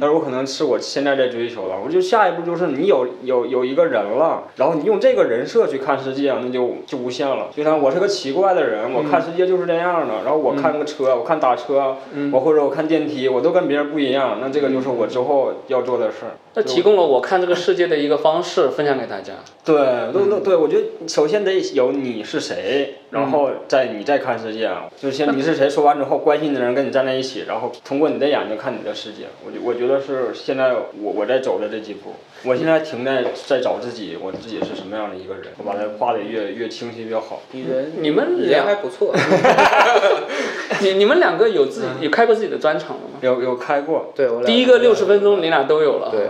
[0.00, 7.50] 但是我可能是我现在在追求了，我就下一步就是你有有有一个人了，然后你用这个人设去看世界，那就就无限了。
[7.54, 10.24] 就像我是个奇怪的人，我看世界就是这样的。
[10.24, 11.98] 然后我看个车，我看打车，
[12.32, 14.38] 我或者我看电梯，我都跟别人不一样。
[14.40, 16.34] 那这个就是我之后要做的事儿。
[16.56, 19.34] 那提供了我看这个世界的一个方式，分享给大家。
[19.62, 24.70] 对，那那对，我觉得首先得有你是谁，然后再你再看世界。
[24.98, 29.24] 就是先你是谁说完之后，关心的人跟你站在一起，然后通过你的眼睛看你的世界。
[29.44, 32.14] 我觉我觉得是现在我我在走的这几步，
[32.46, 37.42] 我现在停在在找自己，我自己是什么样的一个人，我把它画的越越清晰越好。
[37.52, 39.12] 你人你们人还不错，
[40.80, 43.18] 你你们两个有自己有开过自己的专场了吗？
[43.22, 46.10] 有有开过，对我第一个六十分钟你俩都有了。
[46.10, 46.26] 对，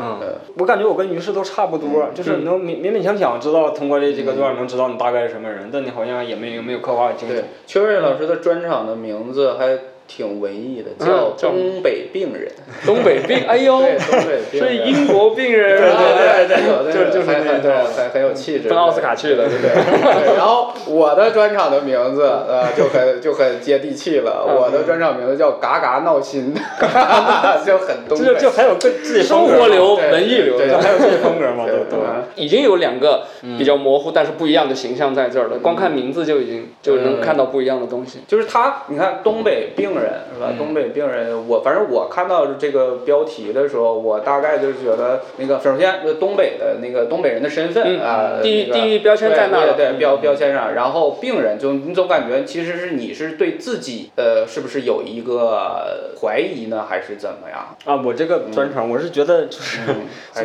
[0.58, 12.50] 我感觉我跟于适都差不多，就是能勉勉勉强强知道通过这几个段能知道你大概是什么人，但你好像也没有没有刻画清楚对。，邱瑞老师的专场的名字还挺文艺的，叫东北病人。
[12.84, 14.76] 东北病， 哎呦，对，东北病是。
[14.76, 15.96] 英国病人对啊。
[15.98, 20.24] 对对对，就就是很很那个很很有气质，奔奥斯卡去的，对不对？
[20.24, 26.54] 对，然后我的专场的名字呃就很就很接地气了，嗯我的专场名字叫嘎嘎闹心，
[27.66, 28.24] 就很东北。
[28.24, 30.80] 就就还有个自己生活流、文艺流对的。
[30.80, 32.02] 还有自己风格嘛，对都都。
[32.02, 33.22] 嗯已经有两个
[33.58, 38.20] 比较模糊但是不一样的形象在这儿了，光看名字就已经就能看到不一样的东西。
[38.28, 40.52] 就是他，你看东北病人是吧？
[40.58, 50.74] 东北病人，我反正我看到这个标题的时候，我大概就是觉得那个，首先就是东北的那个东北人的身份嗯啊，地域那个地域标签在那儿对标标签上。
[50.74, 57.76] 然后病人就你总感觉其实是你是对自己呃是不是有一个怀疑呢，还是怎么样？
[57.84, 59.80] 啊，我这个专场我是觉得就 是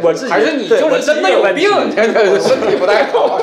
[0.01, 3.39] 我自己还是你就是真的有病， 真的身体不太好。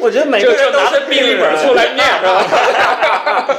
[0.00, 3.56] 我觉得每个人都是拿着病历本出来念是吧？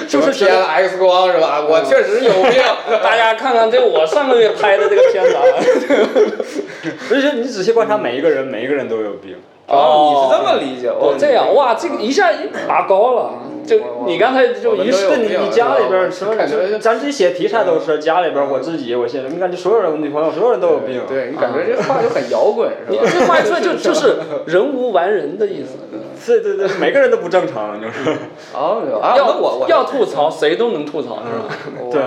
[0.08, 1.60] 就是觉得 X 光是吧？
[1.68, 2.62] 我确实有病。
[3.02, 5.42] 大家看看这我上个月拍的这个片子啊。
[7.12, 9.36] 而且你仔细观察每一个人，每一个人都有病。
[9.66, 10.88] 哦，你是这么理解？
[10.88, 13.34] 哦，这样哇，这个一下一拔高了。
[13.78, 21.00] 就你刚才就一我们都有对你你家里边儿什么感觉咱这些写题材都是家里边儿我自己我现在，你感觉所有人我女朋友所有人都有病。
[21.08, 23.00] 对你感觉这话就很摇滚是吧？
[23.04, 25.78] 你这话出来就就 是人无完人的意思。
[26.26, 28.10] 对对对，每个人都不正常，就是。
[28.52, 31.54] 要我我要吐槽，谁都能吐槽，是吧？
[31.90, 32.00] 对。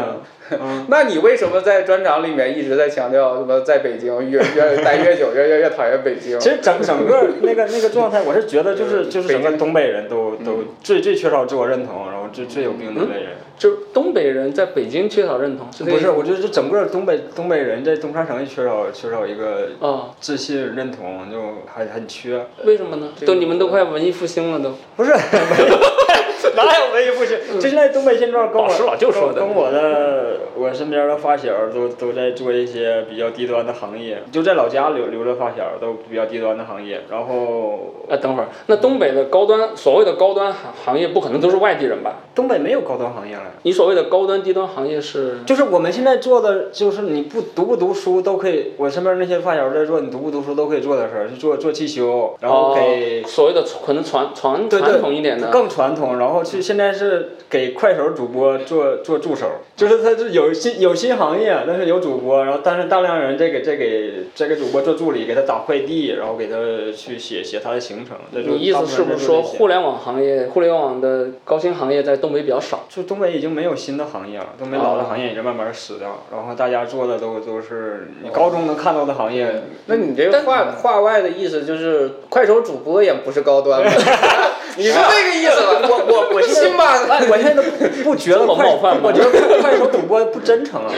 [0.88, 6.40] 那你为什么在专场里面一直在强调什么在北京越越待越久越越越讨厌北京？
[6.40, 13.32] 其实整整个 那个那个状态，我是觉得就是就是整个东北人都都最最缺少自我认同，然后最最有病的那类人。
[13.56, 20.10] 就是东北人在北京缺少认同，不是，我觉得这整个东北东北人在东三省也缺少缺少一个啊？
[20.20, 21.38] 自信认同，就
[21.72, 22.46] 还很缺。
[22.66, 23.10] 为什么呢？
[23.26, 24.76] 都你们都快文艺复兴了都。
[24.98, 25.14] 不是，
[26.56, 27.38] 哪有文艺复兴？
[27.60, 42.18] 就现在东北现状跟我老实老就说的跟跟我的我身边的发小都都在做一些比较低端的行业，就在老家留留着发小都比较低端的行业，然后哎，等会儿，那东北的高端所谓的高端行行业，不可能都是外地人吧？
[42.36, 43.44] 东北没有高端行业了。
[43.64, 45.40] 你所谓的高端低端行业是？
[45.46, 66.56] 就是我们现在做的，就是你不读不读书都可以，我身边那些发小在做，你读不读书都可以做的事儿，就做做汽修，然后给、哦、所谓的可能传传传统一点的，更传统，然后去现在是给快手主播做做助手，就是他是有新有新行业，但是有主播，然后但是大量人在给在给在给主播做助理，给他打快递，然后给他
[66.96, 68.16] 去写写他的行程。
[68.32, 72.86] 你意思是不是说互联网行业、互联网的高薪行业在东北比较少？
[72.88, 79.64] 就东北已经没有新的行业了，东北老的行业已经慢慢死掉，然后大家做的都都是你高中能看到的行业。
[79.88, 83.90] 那你这个话话外的意思就是快手主播也不是高端的，
[84.78, 85.82] 你是这个意思吧？
[85.90, 86.94] 我我我现在信吧？
[87.30, 90.92] 我现在都不不觉得 冒犯我觉得快手主播不真诚啊，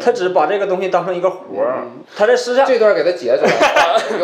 [0.00, 1.84] 他只是把这个东西当成一个活儿，
[2.16, 2.64] 他在私下。
[2.64, 3.44] 这段给他截出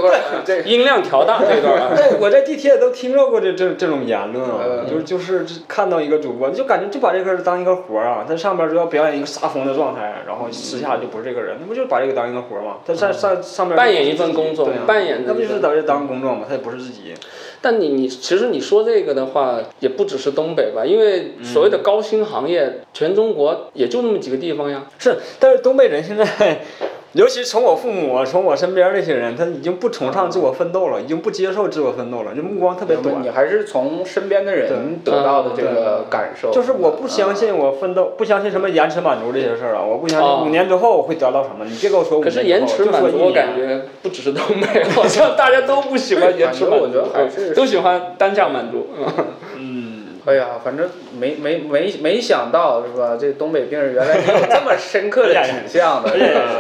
[0.09, 0.21] 来，
[0.65, 1.93] 音量调大这段啊。
[1.95, 12.77] 对，我在地铁都听到过这这这种言论啊，嗯就就是看到一个主播，就感觉就把这个当一个活儿啊，他上边就要表演一个杀疯的状态，然后私下就不是这个人，那不就是把这个当一个活儿吗？
[12.87, 16.45] 他上上上边扮演一份工作扮演那不就是在这当工作吗？
[16.49, 17.15] 他也不是自己。
[17.63, 24.87] 但你你其实你说这个的话，也不只是东北吧，因为所谓的高薪行业，全中国也就那么几个地方呀。
[24.99, 26.63] 是，但是东北人现在，
[27.13, 33.21] 尤其从我父母，从我身边那些人，他已经不崇尚自我奋斗了，已经不接受自我奋斗了，就目光特别短。
[33.21, 36.53] 你还是从身边的人得到的这个感受。
[36.53, 39.83] 就是我不相信我奋斗，不相信什么延迟满足这些事儿啊！
[39.83, 41.65] 我不相信五年之后我会得到什么。
[41.65, 47.01] 你别跟我说五年可是延迟满足，我感觉不只是东北， 好像大家都不喜欢 延迟满足，
[47.57, 48.87] 都喜欢单价满足。
[50.27, 53.17] 哎呀，反正没没没没想到是吧？
[53.19, 56.11] 这东北病人原来有这么深刻的 指向的。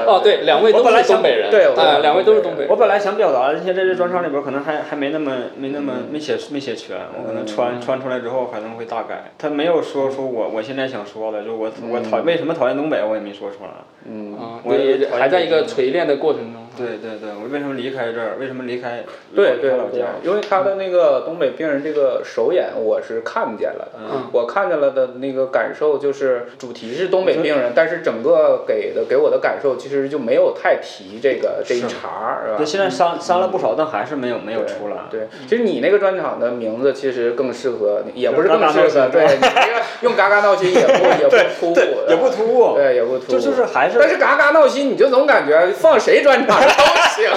[0.07, 1.51] 哦，对，两位都是东北人。
[1.51, 2.67] 对，啊，两位都是东北。
[2.69, 9.33] 我本来想表达的，现在这专场里边可能还还没那么没那么没写没写全，我可能穿穿出来之后可能会大改。
[9.39, 13.71] 他没有说说我我现在想说的，就我我讨为什么讨厌东北，我也没说出来。
[14.07, 14.39] 嗯。
[14.65, 16.67] 我也还在一个锤炼的过程中。
[16.77, 18.37] 对对对，我为什么离开这儿？
[18.39, 19.05] 为什么离开？
[19.35, 23.99] 对对对，因为他的那个东北病人这个首演，我是看见了的。
[23.99, 24.31] 嗯。
[24.33, 32.57] 我看见了的那个感受就是，主题是东北病人，但是整个给的给我的感受其实就没有太提这个这一茬，是吧？
[32.59, 34.97] 对，现在删删了不少，但还是没有没有出来。
[35.11, 41.77] 对，其实你那个专场的名字其实更适合，也不是更适合，对， 你那个用嘎嘎闹心也不也不突兀，
[42.09, 43.39] 也不突兀，对，也不突兀。
[43.39, 47.31] 就就是还是，但是嘎嘎闹心，你就总感觉放谁专场都行，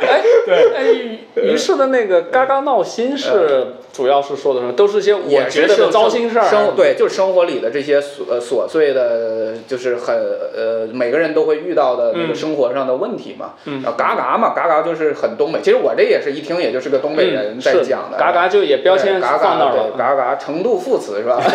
[0.00, 3.74] 哎，对，哎，于是的那个嘎嘎闹心是。
[3.90, 4.72] 主要是说的什么？
[4.74, 6.44] 都是些我觉得的糟心事儿。
[6.44, 13.54] 生对，就是生活里的这些琐琐碎的，就是很呃，每个人都会遇到的那个生活上的问题嘛。
[13.64, 13.82] 嗯。
[13.96, 15.58] 嘎嘎嘛，嘎嘎就是很东北。
[15.60, 18.16] 其实我这也是一听，也就是个东北人在讲的。
[18.16, 19.90] 嘎嘎就也标签放那儿了。
[19.98, 21.42] 嘎嘎，程度副词是吧？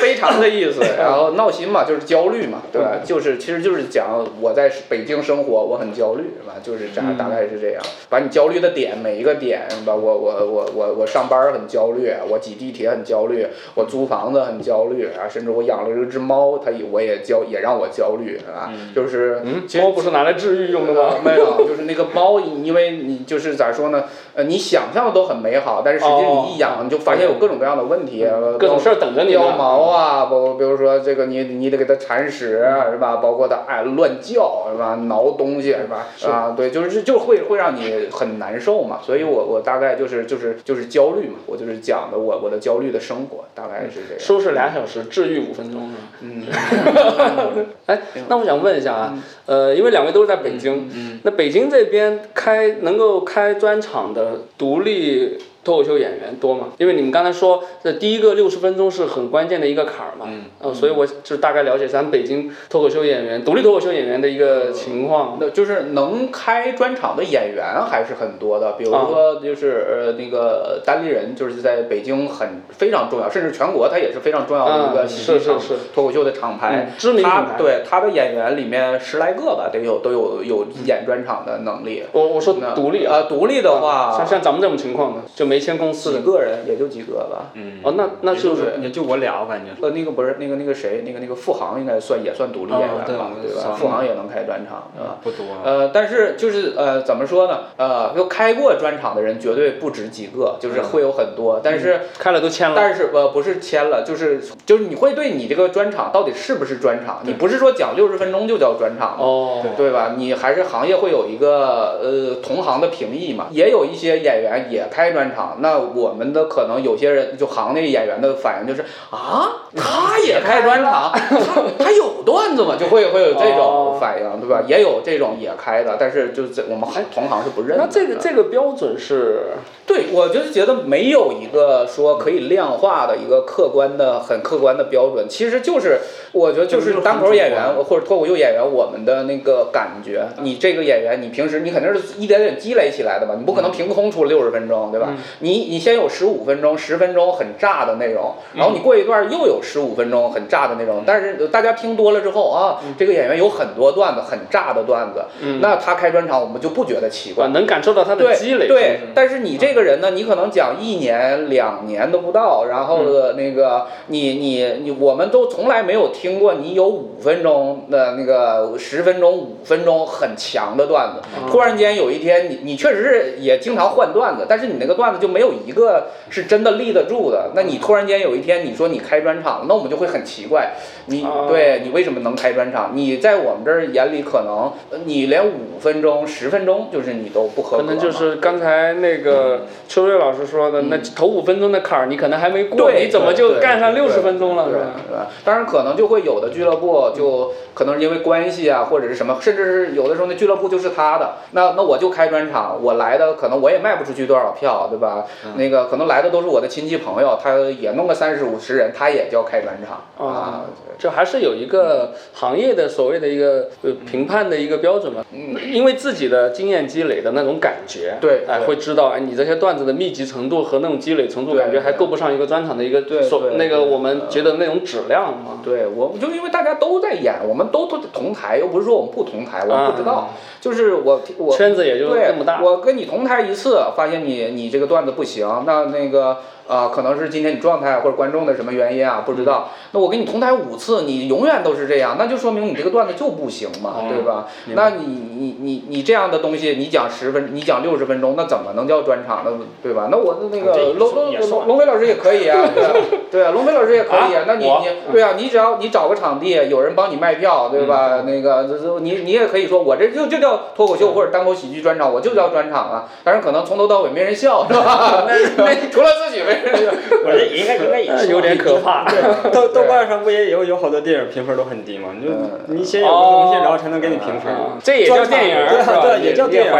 [0.00, 2.98] 非常的意思， 然后闹心嘛，就是焦虑嘛，对吧？
[3.04, 6.54] 就是，其实就是讲我在北京生活，我很焦虑，是吧？
[6.62, 7.82] 就是这样，大概是这样。
[8.08, 9.94] 把你焦虑的点，每一个点，是吧？
[9.94, 18.72] 我我我我我上班很焦虑，我挤地铁很焦虑，我租房子很焦虑啊，甚至我养了一只猫，它也我也焦，也让我焦虑，是吧？
[18.94, 19.42] 就是，
[19.80, 21.14] 猫不是拿来治愈用的吗？
[21.24, 24.04] 没有，就是那个猫，因为你就是咋说呢？
[24.34, 28.26] 呃，你想象的都很美好，但是实际你一养，你就发现有各种各样的问题，
[28.58, 29.34] 各种事儿等着你。
[29.64, 33.16] 掉毛啊，包比如说这个，你你得给它铲屎，是吧？
[33.16, 34.94] 包括它爱乱叫，是吧？
[35.06, 36.06] 挠东西，是吧？
[36.30, 38.98] 啊，对，就是就会会让你很难受嘛。
[39.02, 44.20] 所以我我大概就是就是就是焦虑嘛，我就是讲的我我的焦虑的生活，大概是这样。
[44.20, 46.44] 收拾俩小时，治愈五分钟，嗯。
[47.86, 54.42] 哎，那我想问一下啊，呃，因为两位都是在北京，那北京这边开能够开专场的。
[54.58, 55.38] 独立。
[55.64, 56.68] 脱口秀演员多吗？
[56.78, 60.26] 因为你们刚才说这第一个六十分钟是很关键的一个坎儿嘛，
[60.60, 65.38] 嗯，所以我就大概了解咱北京脱口秀演员、独立脱口秀演员的一个情况。
[65.40, 75.58] 那就是能开专场的演员还是很多的，比如说就是呃那个单立人，就是在北京很非常重要，甚至全国它也是非常重要的一个喜剧场
[75.94, 76.92] 脱口秀的厂牌。
[76.98, 82.02] 知名他对他的演员里面十来个吧，得有都有有演专场的能力。
[82.12, 85.53] 我我说独立啊，独立的话，像像咱们这种情况呢，就没。
[85.54, 87.52] 没签公司几个人也就几个吧。
[87.54, 87.78] 嗯。
[87.84, 89.70] 哦，那那就是也就我俩，我感觉。
[89.80, 93.76] 呃，那个不是那个那个谁，那个那个付航应该算也算独立演员吧，对吧？
[93.78, 95.18] 付航也能开专场，对吧？
[95.22, 95.44] 不多。
[95.64, 97.60] 呃，但是就是呃，怎么说呢？
[97.76, 101.60] 呃，就开过专场的人绝对不止几个，就是会有很多。
[101.62, 102.74] 但是开了都签了。
[102.76, 107.20] 但是呃，不是签了，就是就是你会对你这个专场到底是不是专场？
[107.24, 110.14] 你不是说讲六十分钟就叫专场哦，对吧？
[110.16, 113.46] 你还是行业会有一个呃同行的评议嘛？
[113.50, 116.24] 也有一些演员也开专场，那我们。
[116.34, 122.74] 的可能有些人就行内演员的反应就是啊，他也开专场， 他他有段子吗？
[122.76, 124.64] 就会会有这种反应，对吧？
[124.66, 127.78] 也有这种也开的，但是就是我们同行是不认。
[127.78, 129.52] 那这个这个标准是？
[129.86, 136.00] 对，我就是觉得没有一个说可以量化的一个客观的、很客观的标准，其实就是
[136.32, 143.34] 我觉得就是单口演员或者脱口秀演员，我们的那个感觉，你这个演员，你平时你肯定是一点点积累起来的吧？
[143.38, 145.14] 你不可能凭空出六十分钟，对吧？
[145.40, 155.26] 你你先有十五分钟、十分钟很炸的内容，然后你过一段又有十五分钟很炸的内容，但是大家听多了之后啊，这个演员有很多段子很炸的段子，
[155.60, 158.66] 那他开专场我们就不觉得奇怪，能感受到他的积累。
[158.66, 159.74] 对，但是你这。
[159.74, 171.20] 个人呢，你可能讲一年两年都不到，然后的那个你你你，我们都从来没有听过你有五分钟的那个十分钟五分钟很强的段子，
[171.50, 177.52] 突然间有一天你你确实是也经常换段子，但是你那个段子就没有一个是真的立得住的。
[177.54, 180.74] 那你突然间有一天你说你开专场，那我们就会很奇怪，
[181.06, 182.90] 你啊对你为什么能开专场？
[182.94, 194.64] 你在我们这儿眼里可能呃你连五分钟、十分钟就是你都不合格，可能就是刚才那个秋瑞老师说的，那头五分钟的坎儿你可能还没过，你怎么就干上六十分钟了？
[194.64, 194.78] 对是
[195.12, 195.26] 吧？
[195.44, 205.26] 当然，可能就会有的俱乐部就可能是因为关系啊，或者是什么，甚至是有的时候那俱乐部就是他的，那那我就开专场，我来的可能我也卖不出去多少票，对吧？
[205.56, 210.62] 那个可能来的都是我的亲戚朋友，他也弄个三十五十人，他也叫开专场啊。
[210.98, 215.56] 这还是有一个行业的所谓的一个呃评判的一个标准嘛，嗯。
[215.72, 218.44] 因为自己的经验积累的那种感觉，哎，对。
[218.48, 225.60] 哎会知道哎你这些段子的密集程度和那种积累程度，感觉还够不上一个专场的一个所那个我们觉得那种质量嘛。
[225.64, 230.28] 对我们就因为大家都在演，我们都都同台，又不是说我们不同台，我们不知道，啊
[230.60, 232.60] 就是我我圈子也就对那么大。
[232.62, 239.68] 我跟你同台一次，发现你你这个段子不行，那那个啊、可能是今天你状态或者观众的什么原因啊，不知道。
[239.92, 244.46] 那我跟你同台五次，你永远都是这样，那就说明你这个段子就不行嘛，哦对吧？
[244.74, 249.50] 那你你你你这样的东西，你讲十分，你讲六十分钟，那怎么能叫专场呢？
[249.82, 250.08] 对吧？
[250.10, 252.92] 那我那个龙龙龙龙飞老师也可以啊， 对啊，
[253.30, 254.44] 对啊，龙飞老师也可以啊。
[254.46, 258.22] 那你你对啊，你只要你找个场地，有人帮你卖票，对吧？
[258.26, 263.08] 那个这这你你也可以说，我这就就叫脱口秀或者单口喜剧专场，我就叫专场啊。
[263.22, 265.24] 但是可能从头到尾没人笑，是吧？
[265.56, 266.92] 那除了自己没人笑。
[267.24, 269.04] 我这应该应该也是 呃有点可怕。
[269.52, 272.08] 豆豆瓣上不也有有好多电影评分都很低嘛？
[272.18, 274.78] 你就嗯你先有个东西，然后才能给你评分啊。
[274.82, 276.72] 这也叫电影对对啊，也叫电影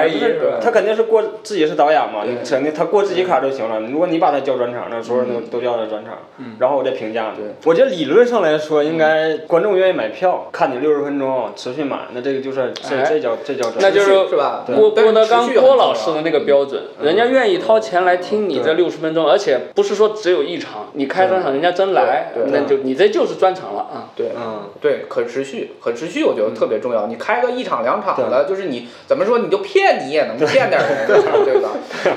[0.61, 3.81] 他肯定是过自己是导演嘛，对你肯定他过自己卡就行了。
[3.81, 6.15] 如果你把他叫专场，那所有人都都叫他专场，
[6.59, 7.33] 然后我再评价。
[7.37, 13.83] 对，我觉得理论上来说，应该观众愿意买票，看你六十分钟持续满，那这个就是这哎这叫这叫专场。
[13.83, 14.65] 那就是是吧？
[14.67, 24.11] 郭郭德纲郭老师的那个标准，人家愿意掏钱来听你这六十分钟，而且不是说只有一场，你开专场人家真来，那就你这就是专场了啊。
[24.17, 27.07] 对，嗯，对，可持续，可持续，我觉得特别重要。
[27.07, 31.71] 你开个一场两场的，就是你怎么说，你就骗你也能骗点人，对吧？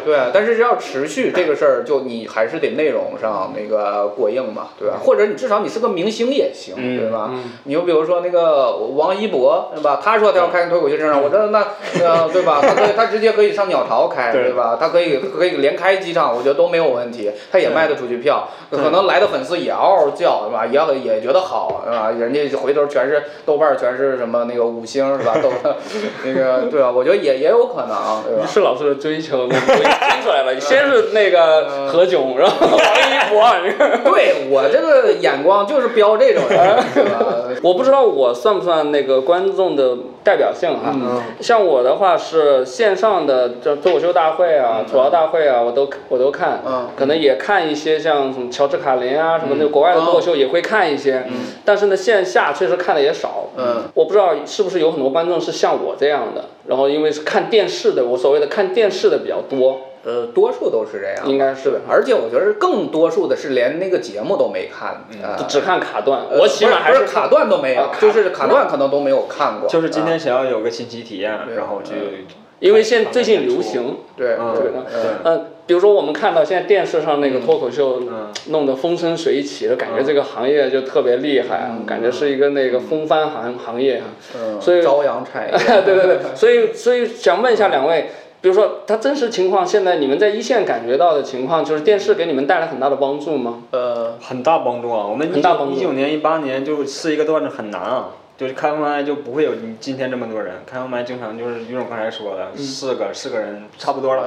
[0.05, 4.97] 对，但是要持续这个事儿，就你还是得内容上那个过硬嘛，对吧？
[5.03, 7.32] 或者你至少你是个明星也行，嗯对吧？
[7.63, 9.99] 你就比如说那个王一博，对吧？
[10.03, 11.65] 他说他要开脱口秀专场，我这那
[12.03, 12.59] 呃，对吧？
[12.61, 14.78] 他可以，他直接可以上鸟巢开，对对吧？
[14.80, 20.65] 他可以可以连开几场，我觉得都没有问题，他也卖得出去票，可能来的粉丝也嗷嗷叫，是吧？
[20.65, 22.12] 也也觉得好，是吧？
[22.12, 25.38] 人家回头全是豆瓣全是什么那个五星，是吧？
[25.41, 25.51] 豆
[26.26, 26.91] 那个对吧？
[26.91, 28.47] 我觉得也也有可能，对吧于？
[28.47, 36.78] 是老师的追求，我我听出来了，先是那个何炅，然后王一博，对我这个眼光就是标这种人？
[37.64, 39.97] 我不知道我算不算那个观众的
[40.28, 40.91] 代表性哈。
[40.93, 41.21] 嗯。
[41.39, 46.89] 像我的话是线上的这脱口秀大会啊、吐槽大会啊，我都我都看，嗯。
[46.97, 51.23] 可能也看一些像什么乔治卡林啊什么那国外的脱口秀也会看一些，
[51.63, 53.45] 但是呢线下确实看的也少。
[53.55, 61.70] 嗯，我不知道是不是有很多观众是像我这样的，然后因为是看电视的，我所谓的看电视的比较多，呃，多数都是这样，应该是。
[61.70, 66.22] 对，而且我觉得更多数的是连那个节目都没看，呃只看卡段。
[66.32, 68.66] 呃我起码还是卡段都没有啊，就是卡段。
[68.70, 70.18] 可能都没有看过，就是今天啊。
[70.18, 72.26] 想要有个新奇体验，对然后去
[72.60, 74.82] 因为现最近流行，对嗯对对。
[74.95, 75.20] 嗯。
[75.26, 84.05] 嗯，比如说我们看到现在电视上那个脱口秀嗯弄得风生水起的，感觉这个行业就特别厉害啊，感觉是一个那个风帆行行业啊。
[84.36, 93.63] 嗯，所以朝阳产业， 对对对，所以所以想问一下两位，比如说他真实情况，现在你们在一线感觉到的情况，就是电视给你们带来很大的帮助吗？
[93.71, 95.05] 呃，很大帮助啊！
[95.07, 104.23] 我们很大帮助一九年、一八年就是试一个段子很难啊，就是开完麦就不会有你今天这么多人，开完麦经常就是于总刚才说的，四个四个人差不多了。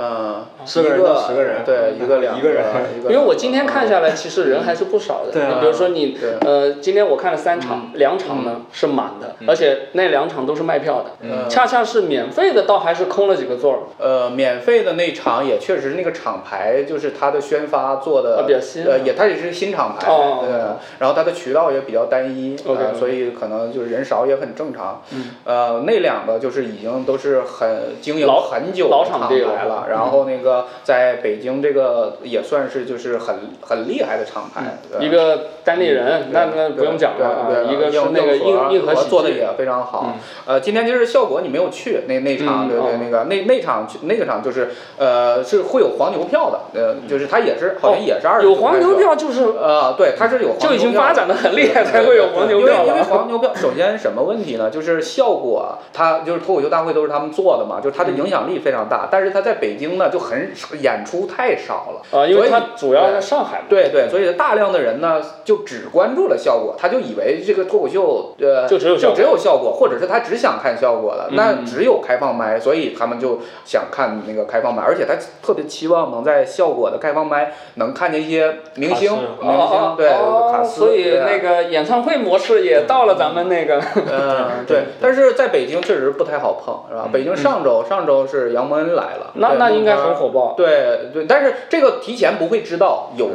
[0.61, 2.65] 嗯，四个人到十个人对，一个两一个人
[2.99, 5.31] 一个 因为我今天看下来，其实人还是不少的。
[5.33, 13.79] 对啊比如说你呃，今天我看了三场，两场呢是满的，而且那两场都是卖票的，嗯恰恰是免费的，倒还是空了几个座儿。
[13.99, 20.51] 呃，免费的那场也确实那个厂牌就是它的宣发做的啊比较新呃，也它也是新厂牌，哦对，
[20.99, 22.57] 然后它的渠道也比较单一
[22.99, 25.03] 所以可能就是人少也很正常。
[25.45, 39.01] 呃，那两个就是已经都是很经营老很久的厂老场地了牌了，然后那个在北京这个也算是就是很很厉害的厂牌，对一个单立人，那那不用讲了啊对，对一个是那个硬硬硬核。
[39.11, 40.15] 做的也非常好。
[40.47, 53.03] 呃，今天就是效果你没有去那那场，嗯对对，哦那个那那场去那个场就是呃是会有黄牛票的，呃，就是它也是好像也是二十有黄牛票就是呃，对，它是有黄牛就已经票发展的很厉害，才会有黄牛因为因为。
[53.03, 54.71] 黄牛票，首先前什么问题呢？
[54.71, 62.19] 就是效果，他就是脱口秀大会都是他们做的嘛，就是他的影响力非常大，但是他在北京呢就很演出太少了。
[62.19, 69.17] 啊，因为所以它主要在上海嘛，对对，所以大量的人呢就只关注了效果，他就以为这个脱口秀呃就只有效果。
[69.17, 71.37] 就只有效果，或者是他只想看效果的，嗯。
[71.37, 79.11] 那只有开放麦，所以他们就想看那个开放麦，而且他特别期望能在效果的开放麦能看见一些明星，
[79.41, 87.09] 明星对哦卡斯，所以那个演唱会模式也到了咱们那个，嗯， 对，但是在北京确实不太好碰，是吧？
[87.13, 90.55] 北京上周上周是杨蒙恩来了，那那应该很火爆。
[90.57, 93.31] 对对，但是这个提前不会知道有，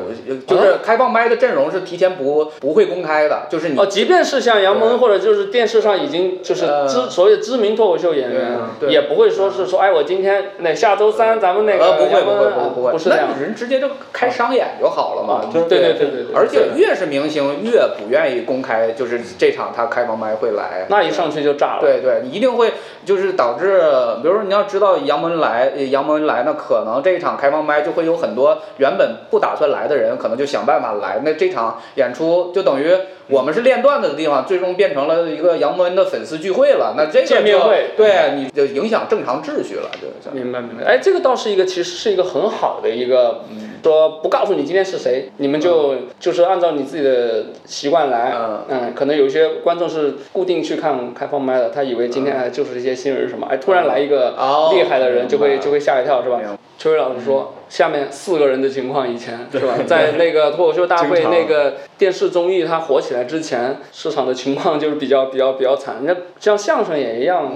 [0.46, 15.50] 就是开放麦的阵容是提前不不会公开的，就是你哦，即便是像杨蒙恩或者就是电视上已经就是呃知所谓知名脱口秀演员，也不会说是说哎我今天那下周三咱们那个不会不会不会不会，不是人直接就开商演就好了嘛。
[15.52, 15.96] 对对。
[15.96, 20.86] 对对，而且越是明星越不愿意公开，就是这场他开放麦会来。
[20.90, 21.82] 那一上去就炸了。
[21.82, 22.74] 对对，你一定会
[23.06, 23.82] 就是导致，
[24.22, 31.22] 比如说你要知道杨蒙来，呃杨蒙来，那可能这一场开放麦就会有很多原本不打算来的人，可能就想办法来。
[31.24, 32.92] 那这场演出就等于
[33.28, 36.94] 我们是练段子的地方，最终变成了一个杨蒙的粉丝聚会了。
[36.96, 39.90] 那这个就见面会对你就影响正常秩序了，
[40.24, 43.42] 就明白明白，哎，这个倒是一个，其实是一个很好的一个，
[43.84, 48.34] 说不告诉你今天是谁，你们就、就是按照你自己的习惯来，
[48.70, 54.72] 嗯可能有一些观众是固定去看开放麦的，他以为今天哎就是一些新人什么，哎，突然来一个哦。
[54.74, 56.40] 厉害的人，就会就会吓一跳，是吧？
[56.78, 67.54] 秋伟老师说，下面四个人的情况以前是吧，在那个脱口秀大会那个电视综艺它火起来之前，市场的情况就是比较比较比较惨，那像相声也一样，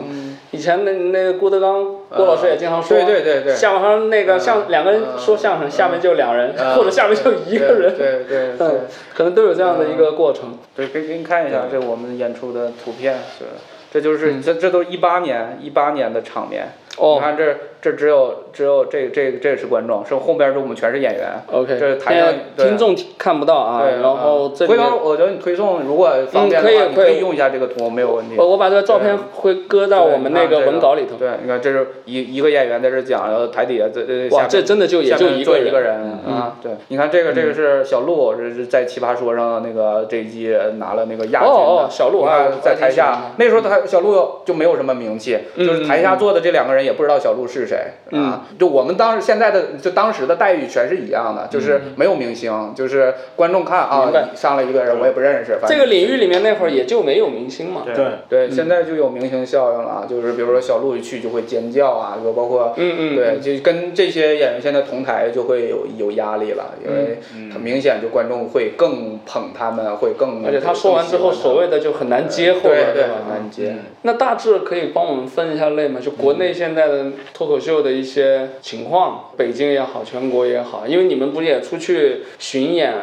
[0.52, 1.86] 以前那那个郭德纲
[2.16, 3.56] 郭老师也经常说，对对对对。
[3.56, 8.26] 下面那个嗯像两个人说相声，下面就两人，嗯 或者下面就一个人，对
[8.58, 8.58] 对
[9.14, 10.58] 可能都有这样的一个过程。
[10.76, 13.46] 对，给给你看一下，这我们演出的图片是，
[13.92, 16.70] 这就是这这都一八年一八年的场面。
[16.98, 21.30] 你哦看这这只有只有这这这是观众，是后边是我们全是演员。
[21.50, 28.36] ，OK，这台上听众看不到啊，对，然后嗯这回头我觉得你推送如果方便的话，你嗯可以用一下这个图，没有问题。
[28.38, 31.16] 我我把这个照片会搁到我们那个文稿里头。
[31.16, 35.90] 对，你看这是一一个演员在这讲，然后台底下这这哇，下面这真的就也下就一个一个人。
[35.90, 41.56] 人啊，对，你看这个这个是小鹿，这是在奇葩说上那个这一季拿了那个亚军的。
[41.56, 47.78] 哦哦小鹿你啊看在台下，那时候他小鹿就没有什么名气，嗯就是台下坐的这两个人也不知道小鹿是谁
[48.12, 48.46] 啊。
[48.58, 57.84] 就我们当时现在的就当时的待遇全是一样的，就是没有明星，就是观众看啊上来一个人我也不认识，反正这个领域里面那会儿也就没有明星嘛。
[57.86, 63.16] 对，对，现在就有明星效应了啊，就是比如说小鹿一去就会尖叫啊，就包括嗯嗯。
[63.16, 67.20] 对，就跟这些演员现在同台就会有有压力了，因为
[67.52, 73.10] 很明显就观众会更捧他们，会更而且他说完之后，所谓的就很难接后了，对对吧？
[73.28, 73.76] 很难接。
[74.04, 76.00] 那大致可以帮我们分一下类吗？
[76.02, 82.94] 就国内现在的脱口秀的一些情况，北京也好，全国也好，因为你们不是也出去巡演，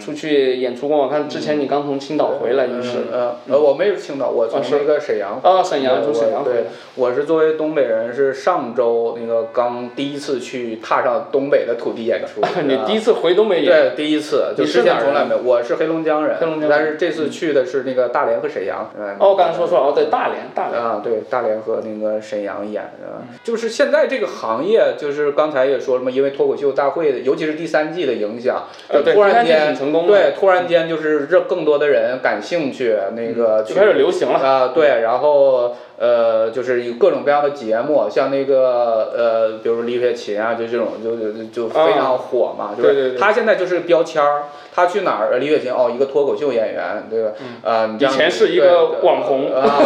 [0.00, 0.98] 出去演出过？
[0.98, 5.40] 我看之前你刚从青岛回来，就是呃呃，我没有青岛，我从是那个沈阳。
[5.42, 15.42] 啊，沈阳对从沈阳对回来。，我是作为东北人，是上周那个刚第一次去踏上东北的土地演出 你第一次回东北演，对，第一次，就之前从来没有。
[15.42, 18.90] 我是黑龙江人，黑龙江人但是这次去的是那个大连和沈阳。
[18.98, 20.80] 嗯哦，我刚才说错了，哦，对，大连，大连。
[20.80, 22.82] 啊，对，大连和那个沈阳演
[23.14, 34.38] 的，就是现在这个行业，就是刚才也说了嘛，因为脱口秀大会的，尤其是第三季的影响，呃突然间成功对，突然间就是让更多的人感兴趣，那个就开始流行了。
[34.38, 43.12] 啊，对，然后呃，就是有各种各样的节目，像那个呃，比如李雪琴啊，就这种就就就非常火嘛，就对对对。
[43.12, 47.30] 是他现在就是标签儿，他去哪儿，李雪琴哦，一个脱口秀演员，对吧？
[47.62, 49.54] 啊，以前是一个网红。
[49.54, 49.78] 啊，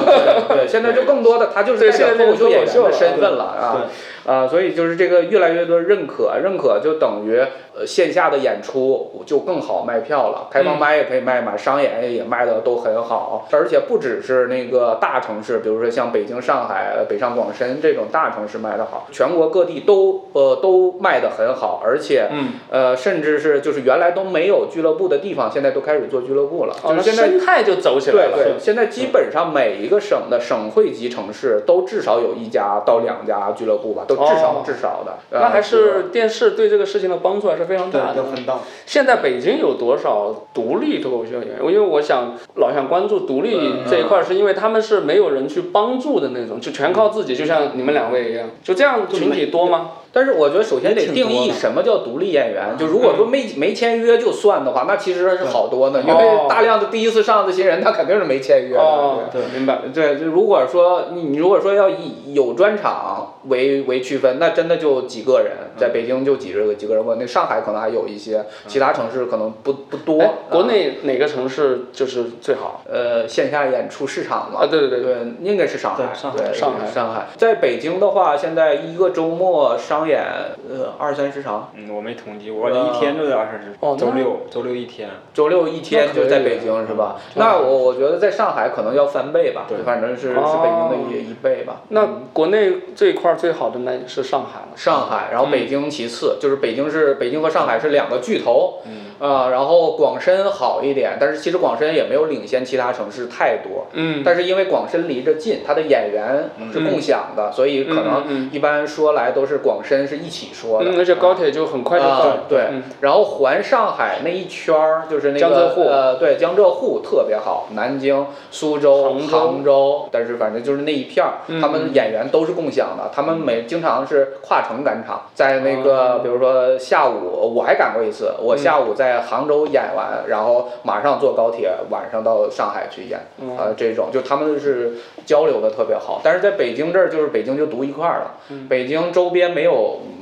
[0.49, 3.87] 对对，现在就更多的他就是对代表现在脱口秀演员的身份了啊。
[4.25, 7.43] 啊，所以就是这个越来越多认可，认可就等于
[7.79, 28.37] 呃线下的演出就更好卖票了，开放麦也可以卖嘛，商演也卖的都很好，而且不只是那个大城市，比如说像北京、上海、呃北上广深这种大城市卖的好，全国各地都呃都卖的很好，而且嗯，呃甚至是就是原来都没有俱乐部的地方，现在都开始做俱乐部了，哦，就是现在生态就走起来了。
[28.37, 35.18] 对对，现在基本上每一个省的省会级城市都至少有一家到两家俱乐部吧，都至少、哦至少的。
[35.31, 38.23] 那还呃是电视对这个事情的帮助还是非常大的。
[38.23, 38.59] 对，很大。
[38.85, 41.59] 现在北京有多少独立脱口秀演员？
[41.61, 43.57] 因为我想老想关注独立
[43.89, 49.91] 这一块，是因为他们是没有人去帮帮助的那种，就全靠自己，就像你们两位一样，就这样群体多吗？
[50.13, 52.77] 但是我觉得首先得定义什么叫独立演员。
[52.79, 58.81] 就如果说没没签约就算的话，那其实是好多呢，因为哦大量的第一次上的新人他肯定是没签约的。
[58.81, 59.81] 哦，对明白。
[59.93, 70.31] 对，就如果说你你如果说要以有专场为为区分，那真的就几个人，在北京就几十个几个人，我那上海可能还有一些，其他城市可能不不多哎。
[70.51, 72.83] 国啊内哪个城市就是最好？
[72.91, 77.27] 呃线下演出市场嘛，啊对对对对，应该是上海，对上海上海上海。
[77.37, 80.23] 在北京的话，现在一个周末商演
[80.71, 85.09] 呃二三十场，嗯，我没统计，我这一天就得二三十哦，周六周六一天。
[85.35, 87.17] 周六一天就在北京是吧？
[87.35, 91.83] 那我我觉得在上海可能要翻倍吧，对反正是是哦北京的一一倍吧。
[91.89, 94.69] 那国内这一块最好的那是上海了。
[94.77, 128.59] 上海，然后北京其次，就是北京是北京和上海是两个巨头，嗯啊、然后广深好一点，但是其实广深也没有领先其他城市太多，嗯，但是因为广深离着近，它的演员是共享的，所以可嗯能嗯一般说来都是广深是一起说的，嗯，而且高铁就很快就到对嗯，然后环上海那一圈儿就是那个江浙沪呃，对，江浙沪特别好，南京、苏州、杭州但是反正就是那一片儿，嗯他们演员都是共享的，他们每经常是跨城赶场，在那个比如说下午，我还赶过一次，我嗯。
[128.59, 138.66] 下午在杭州演完，然后马上坐高铁，晚上到上海去演，嗯呃，这种就他们是交流的特别好，但是在北京这儿就是北京就独一块儿了，嗯。
[138.68, 139.72] 北京周边没有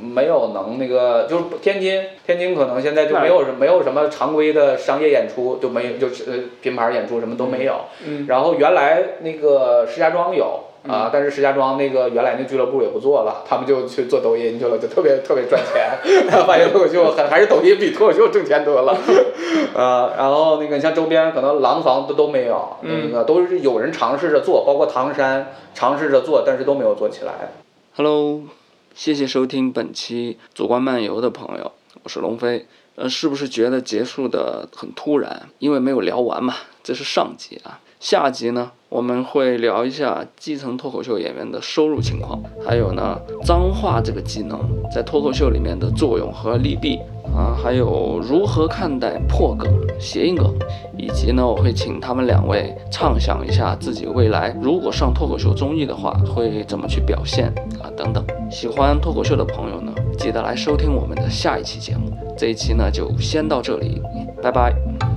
[0.02, 7.74] 没有能那个，就是天津，天津可能现在就没有什没有什么常规的商业演出，就没有就是呃品牌演出什么都没有。
[8.06, 10.60] 嗯然后原来那个石家庄有。
[10.88, 15.98] 啊，但是石家庄那个原来那俱乐部也不做了，他们就去做抖音去了，就特别特别赚钱，
[16.46, 18.96] 发现脱口秀还还是抖音比脱口秀挣钱多了，
[19.74, 27.32] 呃， 然后那个像周边可能廊坊都都没有，那个都是有人尝试着做，包括唐山尝试着做，但是都没有做起来。
[27.96, 28.42] Hello，
[28.96, 31.70] 谢谢收听本期主观漫游的朋友，
[32.02, 32.66] 我是龙飞。
[32.94, 35.50] 呃，是不是觉得结束的很突然？
[35.58, 37.78] 因为没有聊完嘛，这是上集啊。
[37.98, 44.60] 下集呢，我们会聊一下基层脱口秀演员的收入情况，还有呢，脏话这个技能
[44.94, 46.98] 在脱口秀里面的作用和利弊
[47.34, 49.66] 啊，还有如何看待破梗、
[49.98, 50.54] 谐音梗，
[50.96, 57.48] 以及呢，我会请他们两位畅想一下自己未来如果上脱口秀综艺的话，会怎么去表现
[57.82, 58.24] 啊，等等。
[58.50, 62.12] 喜欢脱口秀的朋友呢，记得来收听我们的下一期节目。
[62.36, 64.02] 这一期呢，就先到这里，
[64.42, 65.15] 拜拜。